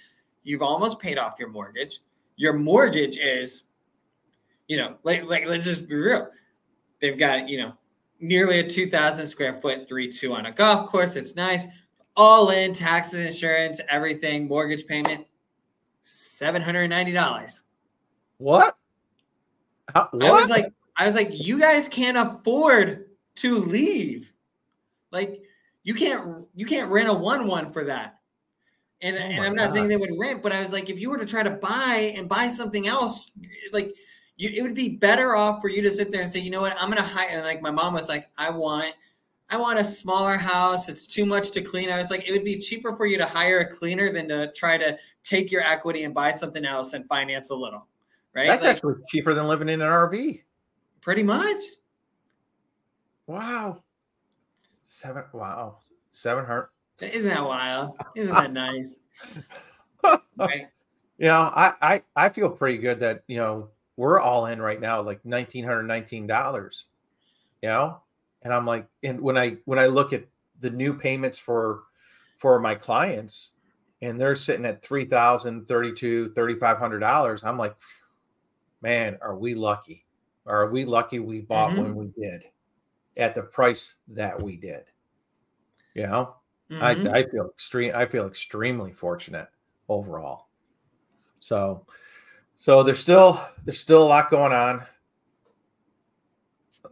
you've 0.43 0.63
almost 0.63 0.99
paid 1.01 1.19
off 1.19 1.37
your 1.39 1.51
mortgage 1.51 2.01
your 2.37 2.55
mortgage 2.55 3.19
is 3.19 3.65
you 4.69 4.77
know 4.77 4.97
like 5.03 5.25
like 5.25 5.47
let's 5.47 5.65
just 5.65 5.87
be 5.87 5.95
real 5.95 6.31
they've 7.01 7.19
got 7.19 7.49
you 7.49 7.59
know 7.59 7.73
nearly 8.21 8.61
a 8.61 8.69
2000 8.69 9.27
square 9.27 9.53
foot 9.53 9.89
3-2 9.89 10.35
on 10.35 10.47
a 10.47 10.53
golf 10.53 10.89
course 10.91 11.17
it's 11.17 11.37
nice 11.37 11.67
all 12.17 12.51
in 12.51 12.73
taxes 12.73 13.35
insurance 13.35 13.81
everything 13.89 14.49
mortgage 14.49 14.87
payment 14.87 15.27
$790 16.05 17.63
what 18.39 18.77
How, 19.95 20.09
what? 20.13 20.25
i 20.25 20.31
was 20.31 20.51
like 20.51 20.73
I 20.97 21.07
was 21.07 21.15
like, 21.15 21.47
you 21.47 21.61
guys 21.61 21.89
can't 21.89 22.17
afford 22.17 23.07
to 23.37 23.57
leave. 23.57 24.33
Like 25.13 25.43
you 25.83 25.95
can't 25.95 26.47
you 26.55 26.67
can't 26.67 26.91
rent 26.91 27.09
a 27.09 27.15
one 27.15 27.47
one 27.47 27.69
for 27.69 27.85
that. 27.85 28.19
And, 29.03 29.17
oh 29.17 29.21
and 29.21 29.45
I'm 29.45 29.55
not 29.55 29.69
God. 29.69 29.73
saying 29.73 29.89
they 29.89 29.97
would 29.97 30.19
rent, 30.19 30.43
but 30.43 30.53
I 30.53 30.63
was 30.63 30.73
like, 30.73 30.89
if 30.89 30.99
you 30.99 31.11
were 31.11 31.19
to 31.19 31.27
try 31.27 31.43
to 31.43 31.51
buy 31.51 32.15
and 32.17 32.29
buy 32.29 32.49
something 32.49 32.89
else, 32.89 33.31
like 33.73 33.95
you, 34.37 34.51
it 34.55 34.63
would 34.63 34.75
be 34.75 34.89
better 34.89 35.37
off 35.37 35.61
for 35.61 35.69
you 35.69 35.83
to 35.83 35.91
sit 35.91 36.11
there 36.11 36.23
and 36.23 36.33
say, 36.33 36.41
you 36.41 36.51
know 36.51 36.63
what, 36.63 36.75
I'm 36.81 36.89
gonna 36.89 37.03
hire. 37.03 37.29
And 37.31 37.43
like 37.43 37.61
my 37.61 37.71
mom 37.71 37.93
was 37.93 38.09
like, 38.09 38.31
I 38.39 38.49
want, 38.51 38.95
I 39.49 39.57
want 39.57 39.79
a 39.79 39.85
smaller 39.85 40.37
house. 40.37 40.89
It's 40.89 41.07
too 41.07 41.25
much 41.25 41.53
to 41.53 41.63
clean. 41.63 41.91
I 41.91 41.99
was 41.99 42.11
like, 42.11 42.29
it 42.29 42.33
would 42.33 42.45
be 42.45 42.59
cheaper 42.59 42.97
for 42.97 43.07
you 43.07 43.17
to 43.19 43.27
hire 43.27 43.61
a 43.61 43.67
cleaner 43.67 44.11
than 44.11 44.29
to 44.29 44.53
try 44.53 44.77
to 44.77 44.99
take 45.23 45.53
your 45.53 45.63
equity 45.63 46.03
and 46.03 46.13
buy 46.13 46.33
something 46.33 46.65
else 46.65 46.95
and 46.95 47.07
finance 47.07 47.51
a 47.51 47.55
little. 47.55 47.87
Right? 48.35 48.49
That's 48.49 48.63
like, 48.63 48.77
actually 48.77 48.95
cheaper 49.09 49.35
than 49.35 49.47
living 49.47 49.69
in 49.69 49.81
an 49.81 49.89
RV. 49.89 50.43
Pretty 51.01 51.23
much. 51.23 51.59
Wow. 53.27 53.83
Seven. 54.83 55.25
Wow. 55.33 55.79
Seven 56.11 56.45
hundred. 56.45 56.69
Isn't 57.01 57.29
that 57.29 57.45
wild? 57.45 57.97
Isn't 58.17 58.35
that 58.35 58.53
nice? 58.53 58.97
right. 60.37 60.69
You 61.19 61.27
know, 61.27 61.53
I, 61.55 61.73
I 61.81 62.03
I 62.15 62.29
feel 62.29 62.51
pretty 62.51 62.79
good 62.79 63.01
that 63.01 63.23
you 63.27 63.37
know 63.39 63.69
we're 63.97 64.21
all 64.21 64.47
in 64.47 64.61
right 64.61 64.81
now, 64.81 65.01
like 65.03 65.25
nineteen 65.25 65.65
hundred 65.65 65.85
nineteen 65.85 66.27
dollars. 66.27 66.89
You 67.63 67.69
know, 67.71 68.01
and 68.47 68.55
I'm 68.55 68.65
like, 68.65 68.87
and 69.03 69.21
when 69.21 69.37
I 69.37 69.57
when 69.65 69.81
I 69.81 69.87
look 69.87 70.13
at 70.13 70.25
the 70.61 70.71
new 70.71 70.95
payments 70.95 71.37
for 71.37 71.83
for 72.39 72.61
my 72.61 72.77
clients, 72.77 73.51
and 74.03 74.21
they're 74.21 74.37
sitting 74.37 74.65
at 74.65 74.83
three 74.83 75.05
thousand, 75.05 75.67
thirty-two, 75.67 76.31
thirty-five 76.31 76.79
hundred 76.79 77.01
dollars, 77.01 77.43
I'm 77.43 77.59
like, 77.59 77.75
man, 78.83 79.19
are 79.21 79.37
we 79.37 79.55
lucky? 79.55 80.05
are 80.47 80.71
we 80.71 80.85
lucky 80.85 81.19
we 81.19 81.41
bought 81.41 81.71
mm-hmm. 81.71 81.83
when 81.83 81.97
we 81.97 82.23
did 82.23 82.45
at 83.17 83.35
the 83.35 83.43
price 83.43 83.97
that 84.07 84.41
we 84.41 84.57
did? 84.57 84.85
You 85.95 86.05
know, 86.05 86.37
mm-hmm. 86.71 87.09
I, 87.09 87.19
I 87.19 87.29
feel 87.29 87.51
extreme. 87.53 87.91
I 87.97 88.07
feel 88.07 88.29
extremely 88.29 88.93
fortunate 88.93 89.49
overall. 89.89 90.47
So, 91.41 91.85
so 92.55 92.85
there's 92.85 93.01
still 93.01 93.45
there's 93.65 93.81
still 93.81 94.05
a 94.05 94.07
lot 94.07 94.31
going 94.31 94.53
on. 94.53 94.87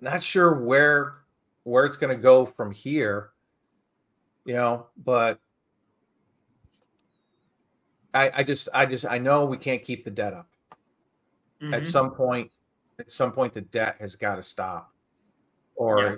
not 0.00 0.20
sure 0.20 0.52
where 0.52 1.23
where 1.64 1.84
it's 1.84 1.96
going 1.96 2.14
to 2.14 2.22
go 2.22 2.46
from 2.46 2.70
here. 2.72 3.30
You 4.44 4.54
know, 4.54 4.86
but 4.96 5.40
I, 8.12 8.30
I 8.34 8.42
just 8.42 8.68
I 8.72 8.86
just 8.86 9.06
I 9.06 9.18
know 9.18 9.44
we 9.46 9.56
can't 9.56 9.82
keep 9.82 10.04
the 10.04 10.10
debt 10.10 10.34
up. 10.34 10.48
Mm-hmm. 11.62 11.74
At 11.74 11.86
some 11.86 12.10
point, 12.10 12.50
at 12.98 13.10
some 13.10 13.32
point 13.32 13.54
the 13.54 13.62
debt 13.62 13.96
has 14.00 14.16
got 14.16 14.36
to 14.36 14.42
stop 14.42 14.92
or 15.76 16.02
yeah. 16.02 16.14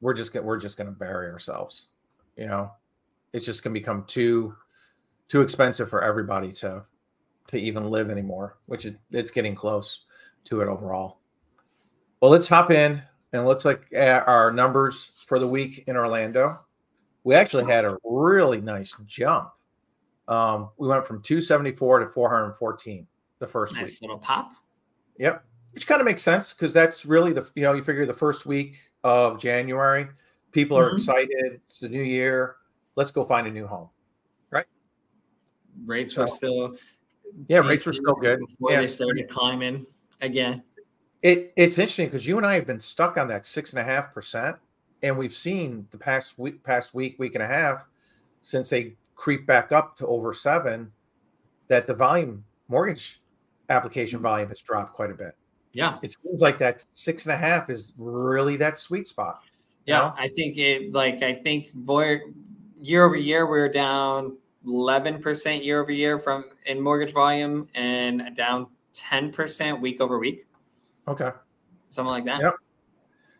we're 0.00 0.14
just 0.14 0.34
we're 0.34 0.58
just 0.58 0.76
going 0.76 0.86
to 0.86 0.96
bury 0.96 1.30
ourselves 1.30 1.88
you 2.36 2.46
know 2.46 2.70
it's 3.32 3.44
just 3.44 3.62
going 3.62 3.74
to 3.74 3.80
become 3.80 4.04
too 4.06 4.54
too 5.28 5.42
expensive 5.42 5.88
for 5.88 6.02
everybody 6.02 6.52
to 6.52 6.82
to 7.46 7.58
even 7.58 7.84
live 7.84 8.10
anymore 8.10 8.58
which 8.66 8.84
is 8.84 8.94
it's 9.10 9.30
getting 9.30 9.54
close 9.54 10.04
to 10.44 10.60
it 10.60 10.68
overall 10.68 11.20
well 12.20 12.30
let's 12.30 12.48
hop 12.48 12.70
in 12.70 13.02
and 13.32 13.46
let's 13.46 13.64
look 13.64 13.84
at 13.92 14.26
our 14.26 14.50
numbers 14.50 15.24
for 15.26 15.38
the 15.38 15.46
week 15.46 15.84
in 15.86 15.96
orlando 15.96 16.58
we 17.24 17.34
actually 17.34 17.64
had 17.64 17.84
a 17.84 17.96
really 18.04 18.60
nice 18.60 18.94
jump 19.06 19.50
um, 20.28 20.70
we 20.78 20.86
went 20.86 21.06
from 21.06 21.20
274 21.22 22.00
to 22.00 22.08
414 22.08 23.06
the 23.38 23.46
first 23.46 23.74
nice 23.74 24.00
week 24.00 24.02
little 24.02 24.18
pop 24.18 24.52
yep 25.18 25.44
which 25.72 25.86
kind 25.86 26.00
of 26.00 26.04
makes 26.04 26.22
sense 26.22 26.52
because 26.52 26.72
that's 26.72 27.04
really 27.06 27.32
the 27.32 27.48
you 27.54 27.62
know 27.62 27.72
you 27.72 27.82
figure 27.82 28.06
the 28.06 28.14
first 28.14 28.46
week 28.46 28.76
of 29.04 29.40
January, 29.40 30.08
people 30.52 30.78
are 30.78 30.86
mm-hmm. 30.86 30.96
excited. 30.96 31.60
It's 31.64 31.80
the 31.80 31.88
new 31.88 32.02
year. 32.02 32.56
Let's 32.96 33.10
go 33.10 33.24
find 33.24 33.46
a 33.46 33.50
new 33.50 33.66
home, 33.66 33.88
right? 34.50 34.66
Rates 35.84 36.14
so, 36.14 36.22
were 36.22 36.26
still 36.26 36.76
yeah, 37.48 37.60
rates 37.60 37.86
were 37.86 37.92
still 37.92 38.14
good 38.14 38.40
before 38.40 38.72
yeah. 38.72 38.80
they 38.80 38.88
started 38.88 39.28
climbing 39.28 39.86
again. 40.20 40.62
It 41.22 41.52
it's 41.56 41.78
interesting 41.78 42.06
because 42.06 42.26
you 42.26 42.36
and 42.38 42.46
I 42.46 42.54
have 42.54 42.66
been 42.66 42.80
stuck 42.80 43.16
on 43.16 43.28
that 43.28 43.46
six 43.46 43.72
and 43.72 43.80
a 43.80 43.84
half 43.84 44.14
percent, 44.14 44.56
and 45.02 45.16
we've 45.16 45.34
seen 45.34 45.86
the 45.90 45.98
past 45.98 46.38
week, 46.38 46.62
past 46.64 46.94
week, 46.94 47.18
week 47.18 47.34
and 47.34 47.42
a 47.42 47.46
half 47.46 47.86
since 48.40 48.68
they 48.70 48.94
creep 49.14 49.46
back 49.46 49.70
up 49.70 49.96
to 49.98 50.06
over 50.06 50.32
seven, 50.32 50.90
that 51.68 51.86
the 51.86 51.94
volume 51.94 52.42
mortgage 52.68 53.20
application 53.68 54.18
mm-hmm. 54.18 54.28
volume 54.28 54.48
has 54.48 54.60
dropped 54.60 54.92
quite 54.92 55.10
a 55.10 55.14
bit. 55.14 55.36
Yeah. 55.72 55.98
It 56.02 56.12
seems 56.12 56.40
like 56.40 56.58
that 56.58 56.84
six 56.94 57.26
and 57.26 57.34
a 57.34 57.36
half 57.36 57.70
is 57.70 57.92
really 57.98 58.56
that 58.56 58.78
sweet 58.78 59.06
spot. 59.06 59.42
Yeah. 59.86 59.98
Know? 59.98 60.14
I 60.16 60.28
think 60.28 60.58
it, 60.58 60.92
like, 60.92 61.22
I 61.22 61.34
think 61.34 61.70
year 62.76 63.04
over 63.04 63.16
year, 63.16 63.46
we're 63.46 63.68
down 63.68 64.36
11% 64.66 65.64
year 65.64 65.80
over 65.80 65.92
year 65.92 66.18
from 66.18 66.44
in 66.66 66.80
mortgage 66.80 67.12
volume 67.12 67.68
and 67.74 68.34
down 68.36 68.66
10% 68.94 69.80
week 69.80 70.00
over 70.00 70.18
week. 70.18 70.46
Okay. 71.10 71.30
Something 71.90 72.10
like 72.10 72.24
that. 72.26 72.40
Yep. 72.40 72.54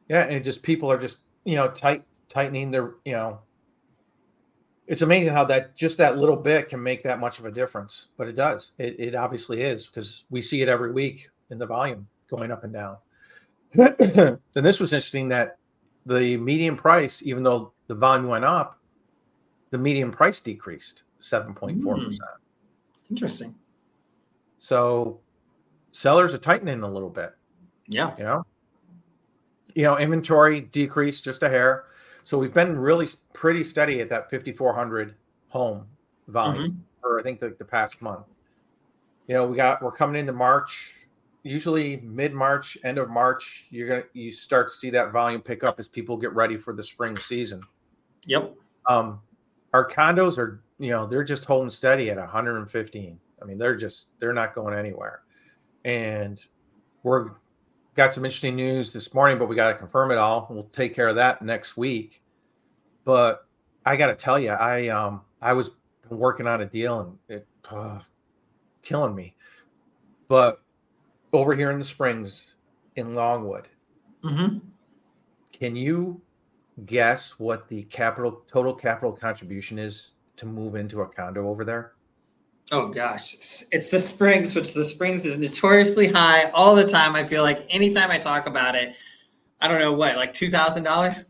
Yeah, 0.09 0.25
and 0.25 0.45
just 0.45 0.63
people 0.63 0.91
are 0.91 0.99
just, 0.99 1.21
you 1.45 1.55
know, 1.55 1.69
tight 1.69 2.05
tightening 2.29 2.71
their, 2.71 2.95
you 3.05 3.13
know, 3.13 3.41
it's 4.89 5.03
amazing 5.03 5.33
how 5.33 5.45
that 5.45 5.77
just 5.77 5.99
that 5.99 6.19
little 6.19 6.37
bit 6.37 6.69
can 6.69 6.83
make 6.83 7.05
that 7.05 7.21
much 7.21 7.39
of 7.39 7.45
a 7.45 7.51
difference, 7.51 8.09
but 8.17 8.27
it 8.27 8.35
does. 8.35 8.73
It, 8.79 8.97
it 8.99 9.15
obviously 9.15 9.63
is 9.63 9.87
because 9.87 10.25
we 10.31 10.41
see 10.41 10.63
it 10.63 10.69
every 10.69 10.91
week 10.91 11.29
in 11.51 11.59
the 11.59 11.67
volume 11.67 12.09
going 12.29 12.51
up 12.51 12.65
and 12.65 12.73
down. 12.73 12.97
and 13.75 14.39
this 14.55 14.81
was 14.81 14.93
interesting 14.93 15.29
that 15.29 15.59
the 16.07 16.37
median 16.39 16.77
price, 16.77 17.23
even 17.25 17.45
though 17.45 17.73
the 17.87 17.95
volume 17.95 18.27
went 18.27 18.45
up, 18.45 18.81
the 19.71 19.79
median 19.79 20.11
price 20.11 20.41
decreased 20.41 21.05
7.4%. 21.21 21.81
Mm. 21.81 22.19
Interesting. 23.11 23.55
So 24.59 25.21
sellers 25.93 26.35
are 26.35 26.39
tightening 26.39 26.83
a 26.83 26.91
little 26.91 27.11
bit. 27.11 27.33
Yeah. 27.91 28.17
You 28.17 28.25
know, 28.25 28.47
you 29.75 29.83
know, 29.83 29.99
inventory 29.99 30.63
decreased 30.63 31.25
just 31.25 31.43
a 31.43 31.49
hair. 31.49 31.85
So 32.25 32.39
we've 32.39 32.55
been 32.55 32.79
really 32.79 33.07
pretty 33.35 33.63
steady 33.63 34.01
at 34.01 34.09
that 34.11 34.31
5,400 34.31 35.15
home 35.49 35.87
volume 36.29 36.71
mm-hmm. 36.71 36.81
for 37.01 37.19
I 37.19 37.23
think 37.23 37.41
the, 37.41 37.55
the 37.59 37.65
past 37.65 38.01
month. 38.01 38.27
You 39.27 39.35
know, 39.35 39.47
we 39.47 39.57
got 39.57 39.83
we're 39.83 39.93
coming 39.93 40.19
into 40.19 40.33
March. 40.33 40.95
Usually 41.43 41.99
mid 41.99 42.35
March, 42.35 42.77
end 42.85 42.99
of 42.99 43.09
March, 43.09 43.67
you're 43.71 43.89
gonna 43.89 44.03
you 44.13 44.33
start 44.33 44.69
to 44.69 44.75
see 44.75 44.91
that 44.91 45.13
volume 45.13 45.41
pick 45.41 45.65
up 45.65 45.81
as 45.81 45.89
people 45.89 46.17
get 46.17 46.33
ready 46.35 46.57
for 46.57 46.73
the 46.73 46.83
spring 46.83 47.17
season. 47.17 47.63
Yep. 48.27 48.55
Um, 48.87 49.21
our 49.73 49.89
condos 49.89 50.37
are 50.39 50.63
you 50.79 50.91
know 50.91 51.07
they're 51.07 51.25
just 51.25 51.45
holding 51.45 51.71
steady 51.71 52.11
at 52.11 52.19
115. 52.19 53.19
I 53.41 53.45
mean 53.45 53.59
they're 53.59 53.77
just 53.77 54.09
they're 54.19 54.35
not 54.35 54.55
going 54.55 54.77
anywhere, 54.77 55.23
and 55.85 56.45
we're 57.03 57.31
got 57.95 58.13
some 58.13 58.25
interesting 58.25 58.57
news 58.57 58.93
this 58.93 59.13
morning, 59.13 59.39
but 59.39 59.49
we 59.49 59.57
got 59.57 59.73
to 59.73 59.79
confirm 59.79 60.11
it 60.11 60.19
all. 60.19 60.47
We'll 60.51 60.65
take 60.65 60.95
care 60.95 61.09
of 61.09 61.17
that 61.17 61.43
next 61.43 61.77
week. 61.77 62.23
But 63.05 63.47
I 63.85 63.97
got 63.97 64.09
to 64.09 64.15
tell 64.15 64.39
you, 64.39 64.51
I 64.51 64.89
um 64.89 65.23
I 65.41 65.53
was 65.53 65.71
working 66.09 66.47
on 66.47 66.61
a 66.61 66.67
deal 66.67 67.01
and 67.01 67.19
it 67.29 67.47
uh, 67.71 68.01
killing 68.83 69.15
me. 69.15 69.35
But 70.29 70.61
over 71.33 71.55
here 71.55 71.71
in 71.71 71.79
the 71.79 71.85
Springs 71.85 72.55
in 72.97 73.15
Longwood, 73.15 73.69
mm-hmm. 74.23 74.59
can 75.53 75.77
you 75.77 76.21
guess 76.87 77.39
what 77.39 77.69
the 77.69 77.83
capital 77.85 78.43
total 78.51 78.75
capital 78.75 79.13
contribution 79.13 79.79
is 79.79 80.13
to 80.37 80.47
move 80.47 80.75
into 80.75 81.03
a 81.03 81.07
condo 81.07 81.49
over 81.49 81.65
there? 81.65 81.93
Oh 82.73 82.87
gosh, 82.87 83.35
it's 83.73 83.91
the 83.91 83.99
Springs, 83.99 84.55
which 84.55 84.75
the 84.75 84.85
Springs 84.85 85.27
is 85.27 85.39
notoriously 85.39 86.07
high 86.07 86.51
all 86.51 86.77
the 86.77 86.87
time. 86.87 87.17
I 87.17 87.27
feel 87.27 87.43
like 87.43 87.67
anytime 87.69 88.13
I 88.13 88.19
talk 88.19 88.47
about 88.47 88.77
it, 88.77 88.95
I 89.61 89.67
don't 89.67 89.81
know 89.81 89.93
what, 89.93 90.15
like 90.17 90.33
two 90.33 90.51
thousand 90.51 90.85
dollars, 90.85 91.25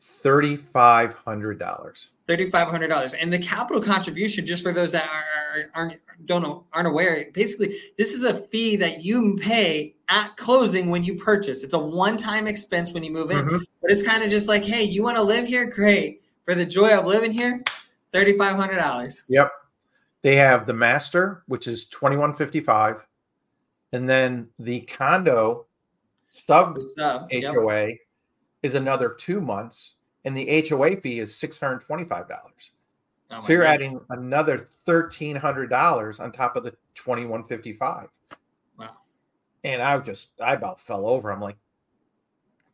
thirty 0.00 0.56
five 0.56 1.14
hundred 1.14 1.60
dollars, 1.60 2.10
thirty 2.26 2.50
five 2.50 2.66
hundred 2.66 2.88
dollars, 2.88 3.14
and 3.14 3.32
the 3.32 3.38
capital 3.38 3.80
contribution. 3.80 4.44
Just 4.44 4.64
for 4.64 4.72
those 4.72 4.90
that 4.90 5.08
are, 5.08 5.70
aren't 5.76 6.00
don't 6.26 6.42
know 6.42 6.64
aren't 6.72 6.88
aware, 6.88 7.28
basically 7.32 7.78
this 7.96 8.12
is 8.12 8.24
a 8.24 8.40
fee 8.48 8.74
that 8.74 9.04
you 9.04 9.38
pay 9.40 9.94
at 10.08 10.36
closing 10.36 10.90
when 10.90 11.04
you 11.04 11.14
purchase. 11.14 11.62
It's 11.62 11.74
a 11.74 11.78
one 11.78 12.16
time 12.16 12.48
expense 12.48 12.90
when 12.90 13.04
you 13.04 13.12
move 13.12 13.30
in, 13.30 13.44
mm-hmm. 13.44 13.58
but 13.80 13.92
it's 13.92 14.02
kind 14.02 14.24
of 14.24 14.30
just 14.30 14.48
like, 14.48 14.64
hey, 14.64 14.82
you 14.82 15.04
want 15.04 15.16
to 15.16 15.22
live 15.22 15.46
here? 15.46 15.66
Great. 15.66 16.20
For 16.44 16.56
the 16.56 16.66
joy 16.66 16.98
of 16.98 17.06
living 17.06 17.30
here, 17.30 17.62
thirty 18.12 18.36
five 18.36 18.56
hundred 18.56 18.78
dollars. 18.78 19.22
Yep. 19.28 19.52
They 20.22 20.36
have 20.36 20.66
the 20.66 20.74
master, 20.74 21.42
which 21.46 21.66
is 21.66 21.86
twenty 21.86 22.16
one 22.16 22.32
fifty 22.34 22.60
five, 22.60 23.04
and 23.92 24.08
then 24.08 24.48
the 24.58 24.82
condo 24.82 25.66
stub, 26.30 26.78
HOA 26.98 27.88
yep. 27.88 27.98
is 28.62 28.76
another 28.76 29.10
two 29.10 29.40
months, 29.40 29.96
and 30.24 30.36
the 30.36 30.64
HOA 30.68 31.00
fee 31.00 31.18
is 31.18 31.36
six 31.36 31.58
hundred 31.58 31.80
twenty 31.80 32.04
five 32.04 32.28
dollars. 32.28 32.74
Oh 33.32 33.40
so 33.40 33.52
you're 33.52 33.64
God. 33.64 33.74
adding 33.74 34.00
another 34.10 34.68
thirteen 34.86 35.34
hundred 35.34 35.68
dollars 35.68 36.20
on 36.20 36.30
top 36.30 36.54
of 36.54 36.62
the 36.62 36.74
twenty 36.94 37.26
one 37.26 37.42
fifty 37.42 37.72
five. 37.72 38.08
Wow! 38.78 38.96
And 39.64 39.82
I 39.82 39.98
just 39.98 40.30
I 40.40 40.54
about 40.54 40.80
fell 40.80 41.04
over. 41.04 41.32
I'm 41.32 41.40
like, 41.40 41.56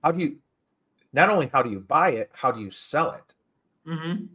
how 0.04 0.12
do 0.12 0.20
you? 0.20 0.36
Not 1.14 1.30
only 1.30 1.48
how 1.50 1.62
do 1.62 1.70
you 1.70 1.80
buy 1.80 2.10
it, 2.10 2.30
how 2.34 2.52
do 2.52 2.60
you 2.60 2.70
sell 2.70 3.12
it? 3.12 3.34
Mm-hmm 3.88 4.34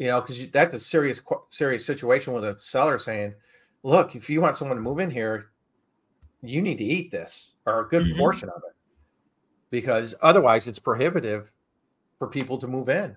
you 0.00 0.06
know, 0.06 0.18
because 0.18 0.50
that's 0.50 0.72
a 0.72 0.80
serious, 0.80 1.20
serious 1.50 1.84
situation 1.84 2.32
with 2.32 2.42
a 2.42 2.58
seller 2.58 2.98
saying, 2.98 3.34
"Look, 3.82 4.16
if 4.16 4.30
you 4.30 4.40
want 4.40 4.56
someone 4.56 4.78
to 4.78 4.82
move 4.82 4.98
in 4.98 5.10
here, 5.10 5.50
you 6.40 6.62
need 6.62 6.78
to 6.78 6.84
eat 6.84 7.10
this 7.10 7.52
or 7.66 7.80
a 7.80 7.88
good 7.88 8.04
mm-hmm. 8.04 8.18
portion 8.18 8.48
of 8.48 8.62
it, 8.66 8.74
because 9.68 10.14
otherwise 10.22 10.66
it's 10.66 10.78
prohibitive 10.78 11.50
for 12.18 12.28
people 12.28 12.56
to 12.56 12.66
move 12.66 12.88
in." 12.88 13.14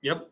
Yep. 0.00 0.30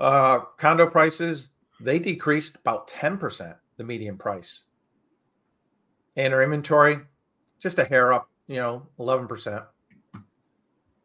Uh, 0.00 0.38
condo 0.56 0.86
prices 0.86 1.50
they 1.78 1.98
decreased 1.98 2.56
about 2.56 2.88
ten 2.88 3.18
percent, 3.18 3.56
the 3.76 3.84
median 3.84 4.16
price, 4.16 4.64
and 6.16 6.32
our 6.32 6.42
inventory 6.42 7.00
just 7.58 7.78
a 7.78 7.84
hair 7.84 8.14
up, 8.14 8.30
you 8.46 8.56
know, 8.56 8.86
eleven 8.98 9.28
percent. 9.28 9.62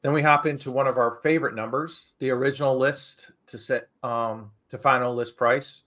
Then 0.02 0.14
we 0.14 0.22
hop 0.22 0.46
into 0.46 0.72
one 0.72 0.88
of 0.88 0.98
our 0.98 1.20
favorite 1.22 1.56
numbers, 1.56 2.14
the 2.20 2.32
original 2.32 2.78
list 2.78 3.32
to 3.48 3.58
set 3.58 3.90
um, 4.04 4.52
to 4.70 4.78
final 4.78 5.14
list 5.14 5.38
price. 5.38 5.84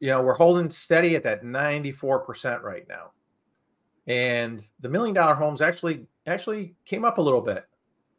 You 0.00 0.08
know, 0.08 0.22
we're 0.22 0.34
holding 0.34 0.70
steady 0.70 1.14
at 1.16 1.24
that 1.24 1.42
94% 1.42 2.62
right 2.62 2.86
now. 2.88 3.12
And 4.06 4.62
the 4.80 4.88
million 4.88 5.14
dollar 5.14 5.34
homes 5.34 5.60
actually 5.60 6.06
actually 6.26 6.74
came 6.84 7.04
up 7.04 7.18
a 7.18 7.22
little 7.22 7.40
bit. 7.40 7.66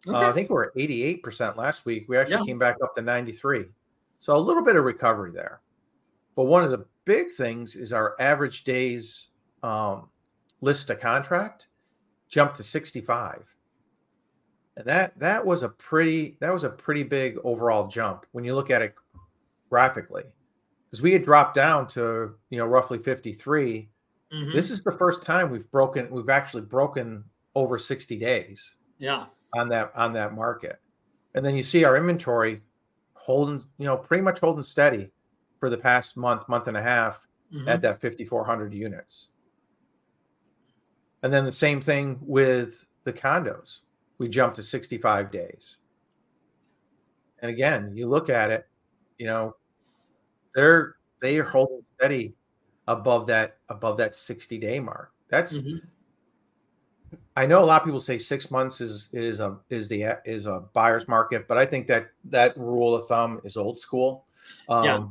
Okay. 0.07 0.17
Uh, 0.17 0.29
I 0.29 0.31
think 0.31 0.49
we 0.49 0.55
are 0.55 0.67
at 0.67 0.75
88% 0.75 1.57
last 1.57 1.85
week. 1.85 2.05
We 2.07 2.17
actually 2.17 2.37
yeah. 2.37 2.45
came 2.45 2.59
back 2.59 2.77
up 2.83 2.95
to 2.95 3.01
93. 3.01 3.65
So 4.19 4.35
a 4.35 4.37
little 4.37 4.63
bit 4.63 4.75
of 4.75 4.85
recovery 4.85 5.31
there. 5.31 5.61
But 6.35 6.43
one 6.45 6.63
of 6.63 6.71
the 6.71 6.85
big 7.03 7.31
things 7.31 7.75
is 7.75 7.91
our 7.91 8.15
average 8.19 8.63
days 8.63 9.29
um, 9.63 10.09
list 10.61 10.87
to 10.87 10.95
contract 10.95 11.67
jumped 12.29 12.55
to 12.57 12.63
65 12.63 13.43
and 13.43 13.47
that 14.85 15.17
that 15.19 15.45
was 15.45 15.63
a 15.63 15.69
pretty 15.69 16.37
that 16.39 16.53
was 16.53 16.63
a 16.63 16.69
pretty 16.69 17.03
big 17.03 17.37
overall 17.43 17.87
jump 17.87 18.25
when 18.31 18.43
you 18.43 18.55
look 18.55 18.69
at 18.69 18.81
it 18.81 18.95
graphically. 19.69 20.23
Because 20.85 21.01
we 21.01 21.11
had 21.11 21.23
dropped 21.23 21.55
down 21.55 21.87
to 21.89 22.35
you 22.49 22.57
know 22.57 22.65
roughly 22.65 22.97
53 22.97 23.89
mm-hmm. 24.33 24.51
this 24.53 24.71
is 24.71 24.83
the 24.83 24.91
first 24.91 25.21
time 25.21 25.51
we've 25.51 25.69
broken 25.71 26.09
we've 26.09 26.29
actually 26.29 26.63
broken 26.63 27.23
over 27.55 27.77
60 27.77 28.17
days 28.17 28.75
yeah. 28.99 29.25
on 29.53 29.69
that 29.69 29.91
on 29.95 30.13
that 30.13 30.33
market. 30.33 30.79
And 31.35 31.45
then 31.45 31.55
you 31.55 31.63
see 31.63 31.83
our 31.83 31.97
inventory 31.97 32.61
holding 33.13 33.59
you 33.77 33.85
know 33.85 33.97
pretty 33.97 34.23
much 34.23 34.39
holding 34.39 34.63
steady 34.63 35.09
for 35.59 35.69
the 35.69 35.77
past 35.77 36.15
month 36.15 36.47
month 36.47 36.67
and 36.67 36.77
a 36.77 36.81
half 36.81 37.27
mm-hmm. 37.53 37.67
at 37.67 37.81
that 37.81 37.99
5400 37.99 38.73
units. 38.73 39.29
And 41.21 41.33
then 41.33 41.43
the 41.43 41.51
same 41.51 41.81
thing 41.81 42.17
with 42.21 42.85
the 43.03 43.11
condos 43.11 43.79
we 44.19 44.27
jumped 44.29 44.57
to 44.57 44.63
65 44.63 45.31
days. 45.31 45.77
And 47.41 47.49
again, 47.49 47.93
you 47.95 48.07
look 48.07 48.29
at 48.29 48.51
it, 48.51 48.67
you 49.17 49.25
know, 49.25 49.55
they're 50.53 50.95
they 51.21 51.37
are 51.39 51.43
holding 51.43 51.83
steady 51.95 52.33
above 52.87 53.27
that 53.27 53.57
above 53.69 53.97
that 53.97 54.13
60 54.13 54.57
day 54.57 54.79
mark. 54.79 55.11
That's 55.29 55.57
mm-hmm. 55.57 55.77
I 57.35 57.45
know 57.45 57.63
a 57.63 57.65
lot 57.65 57.81
of 57.81 57.85
people 57.85 58.01
say 58.01 58.17
six 58.17 58.51
months 58.51 58.81
is 58.81 59.09
is 59.13 59.39
a 59.39 59.57
is 59.69 59.87
the 59.87 60.17
is 60.25 60.45
a 60.45 60.65
buyer's 60.73 61.07
market, 61.07 61.47
but 61.47 61.57
I 61.57 61.65
think 61.65 61.87
that 61.87 62.09
that 62.25 62.57
rule 62.57 62.93
of 62.93 63.07
thumb 63.07 63.39
is 63.43 63.55
old 63.57 63.79
school. 63.79 64.25
Um, 64.67 64.85
yeah. 64.85 65.03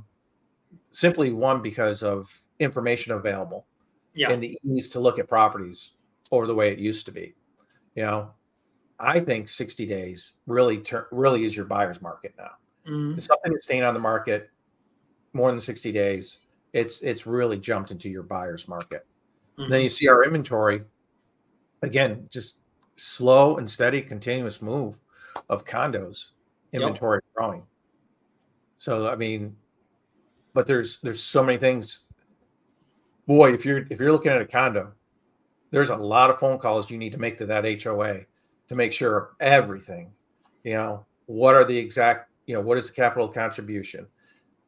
Simply 0.92 1.32
one 1.32 1.62
because 1.62 2.02
of 2.02 2.28
information 2.58 3.12
available 3.12 3.66
yeah. 4.14 4.30
and 4.30 4.42
the 4.42 4.58
ease 4.64 4.90
to 4.90 5.00
look 5.00 5.18
at 5.18 5.28
properties 5.28 5.92
or 6.30 6.46
the 6.46 6.54
way 6.54 6.72
it 6.72 6.78
used 6.78 7.06
to 7.06 7.12
be. 7.12 7.34
You 7.94 8.02
know, 8.02 8.30
I 9.00 9.20
think 9.20 9.48
60 9.48 9.86
days 9.86 10.34
really 10.46 10.78
ter- 10.78 11.08
really 11.12 11.44
is 11.44 11.56
your 11.56 11.66
buyer's 11.66 12.02
market 12.02 12.34
now. 12.36 12.50
Mm-hmm. 12.86 13.20
Something 13.20 13.52
is 13.52 13.62
staying 13.62 13.84
on 13.84 13.94
the 13.94 14.00
market 14.00 14.50
more 15.32 15.50
than 15.50 15.60
60 15.60 15.92
days, 15.92 16.38
it's 16.72 17.02
it's 17.02 17.26
really 17.26 17.58
jumped 17.58 17.90
into 17.90 18.08
your 18.08 18.22
buyer's 18.22 18.68
market. 18.68 19.06
Mm-hmm. 19.58 19.70
Then 19.70 19.82
you 19.82 19.88
see 19.88 20.08
our 20.08 20.24
inventory 20.24 20.82
again, 21.82 22.28
just 22.30 22.58
slow 22.96 23.56
and 23.56 23.68
steady, 23.68 24.02
continuous 24.02 24.60
move 24.60 24.98
of 25.48 25.64
condos 25.64 26.30
inventory 26.72 27.20
yep. 27.24 27.34
growing. 27.34 27.62
So 28.78 29.08
I 29.08 29.16
mean, 29.16 29.56
but 30.54 30.66
there's 30.66 31.00
there's 31.00 31.22
so 31.22 31.42
many 31.42 31.58
things. 31.58 32.00
Boy, 33.26 33.52
if 33.52 33.64
you're 33.64 33.86
if 33.90 34.00
you're 34.00 34.12
looking 34.12 34.32
at 34.32 34.40
a 34.40 34.46
condo, 34.46 34.92
there's 35.70 35.90
a 35.90 35.96
lot 35.96 36.30
of 36.30 36.38
phone 36.38 36.58
calls 36.58 36.90
you 36.90 36.98
need 36.98 37.12
to 37.12 37.18
make 37.18 37.38
to 37.38 37.46
that 37.46 37.82
HOA 37.82 38.20
to 38.68 38.74
make 38.74 38.92
sure 38.92 39.30
everything, 39.40 40.10
you 40.64 40.74
know, 40.74 41.04
what 41.26 41.54
are 41.54 41.64
the 41.64 41.76
exact 41.76 42.28
you 42.48 42.54
know, 42.54 42.62
what 42.62 42.78
is 42.78 42.88
the 42.88 42.94
capital 42.94 43.28
contribution? 43.28 44.06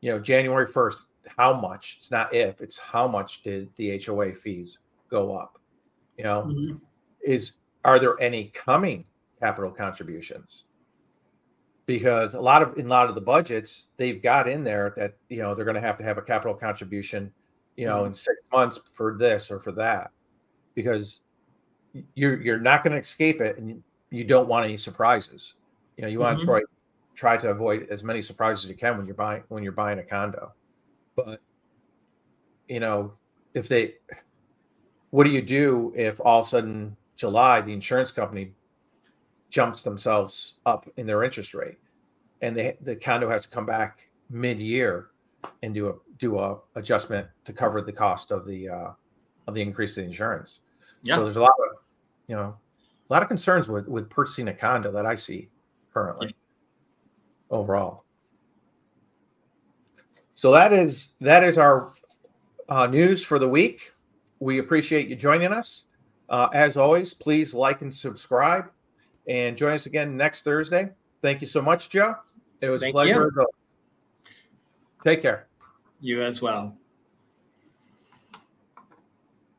You 0.02 0.12
know, 0.12 0.20
January 0.20 0.66
1st, 0.66 1.06
how 1.36 1.58
much? 1.58 1.96
It's 1.98 2.10
not 2.10 2.32
if, 2.34 2.60
it's 2.60 2.78
how 2.78 3.08
much 3.08 3.42
did 3.42 3.70
the 3.76 3.98
HOA 4.04 4.34
fees 4.34 4.78
go 5.10 5.34
up? 5.34 5.58
You 6.18 6.24
know, 6.24 6.42
mm-hmm. 6.42 6.76
is 7.24 7.52
are 7.84 7.98
there 7.98 8.20
any 8.20 8.44
coming 8.48 9.06
capital 9.40 9.70
contributions? 9.70 10.64
Because 11.86 12.34
a 12.34 12.40
lot 12.40 12.62
of 12.62 12.76
in 12.76 12.86
a 12.86 12.88
lot 12.88 13.08
of 13.08 13.14
the 13.14 13.20
budgets 13.20 13.86
they've 13.96 14.22
got 14.22 14.46
in 14.46 14.62
there 14.62 14.92
that 14.96 15.16
you 15.30 15.38
know 15.38 15.54
they're 15.54 15.64
going 15.64 15.74
to 15.74 15.80
have 15.80 15.96
to 15.98 16.04
have 16.04 16.18
a 16.18 16.22
capital 16.22 16.54
contribution, 16.54 17.32
you 17.76 17.86
know, 17.86 17.98
mm-hmm. 17.98 18.08
in 18.08 18.12
six 18.12 18.36
months 18.52 18.78
for 18.92 19.16
this 19.18 19.50
or 19.50 19.58
for 19.58 19.72
that, 19.72 20.10
because 20.74 21.22
you're 22.14 22.40
you're 22.40 22.60
not 22.60 22.84
going 22.84 22.92
to 22.92 23.00
escape 23.00 23.40
it, 23.40 23.56
and 23.56 23.82
you 24.10 24.24
don't 24.24 24.48
want 24.48 24.64
any 24.64 24.76
surprises. 24.76 25.54
You 25.96 26.02
know, 26.02 26.08
you 26.08 26.18
want 26.18 26.38
mm-hmm. 26.38 26.46
to 26.46 26.46
try 26.46 26.62
try 27.14 27.36
to 27.36 27.50
avoid 27.50 27.86
as 27.90 28.02
many 28.02 28.22
surprises 28.22 28.64
as 28.64 28.70
you 28.70 28.76
can 28.76 28.96
when 28.96 29.06
you're 29.06 29.14
buying 29.14 29.42
when 29.48 29.62
you're 29.62 29.72
buying 29.72 29.98
a 29.98 30.02
condo. 30.02 30.52
But 31.16 31.40
you 32.68 32.80
know, 32.80 33.14
if 33.54 33.68
they 33.68 33.94
what 35.10 35.24
do 35.24 35.30
you 35.30 35.42
do 35.42 35.92
if 35.96 36.20
all 36.20 36.40
of 36.40 36.46
a 36.46 36.48
sudden 36.48 36.96
July 37.16 37.60
the 37.60 37.72
insurance 37.72 38.12
company 38.12 38.52
jumps 39.50 39.82
themselves 39.82 40.54
up 40.64 40.88
in 40.96 41.06
their 41.06 41.24
interest 41.24 41.54
rate 41.54 41.78
and 42.40 42.56
they, 42.56 42.76
the 42.82 42.94
condo 42.94 43.28
has 43.28 43.42
to 43.42 43.50
come 43.50 43.66
back 43.66 44.08
mid-year 44.30 45.08
and 45.62 45.74
do 45.74 45.88
a 45.88 45.94
do 46.18 46.38
a 46.38 46.58
adjustment 46.76 47.26
to 47.44 47.52
cover 47.52 47.80
the 47.82 47.92
cost 47.92 48.30
of 48.30 48.46
the 48.46 48.68
uh, 48.68 48.90
of 49.46 49.54
the 49.54 49.60
increase 49.60 49.98
in 49.98 50.04
insurance. 50.04 50.60
Yeah. 51.02 51.16
So 51.16 51.24
there's 51.24 51.36
a 51.36 51.40
lot 51.40 51.52
of 51.58 51.78
you 52.26 52.36
know 52.36 52.56
a 53.10 53.12
lot 53.12 53.22
of 53.22 53.28
concerns 53.28 53.68
with 53.68 53.88
with 53.88 54.08
purchasing 54.08 54.48
a 54.48 54.54
condo 54.54 54.92
that 54.92 55.04
I 55.04 55.16
see 55.16 55.48
currently 55.92 56.28
yeah. 56.28 57.56
overall. 57.56 58.04
So 60.34 60.52
that 60.52 60.72
is 60.72 61.14
that 61.20 61.42
is 61.42 61.58
our 61.58 61.92
uh, 62.68 62.86
news 62.86 63.24
for 63.24 63.38
the 63.38 63.48
week. 63.48 63.92
We 64.38 64.58
appreciate 64.58 65.08
you 65.08 65.16
joining 65.16 65.52
us. 65.52 65.84
Uh, 66.28 66.48
as 66.54 66.76
always, 66.76 67.12
please 67.12 67.52
like 67.52 67.82
and 67.82 67.92
subscribe, 67.92 68.70
and 69.26 69.56
join 69.56 69.72
us 69.72 69.86
again 69.86 70.16
next 70.16 70.42
Thursday. 70.42 70.90
Thank 71.20 71.40
you 71.40 71.48
so 71.48 71.60
much, 71.60 71.90
Joe. 71.90 72.14
It 72.60 72.68
was 72.68 72.82
Thank 72.82 72.92
a 72.92 72.94
pleasure. 72.94 73.32
You. 73.36 73.46
Take 75.02 75.20
care. 75.20 75.48
You 76.00 76.22
as 76.22 76.40
well. 76.40 76.76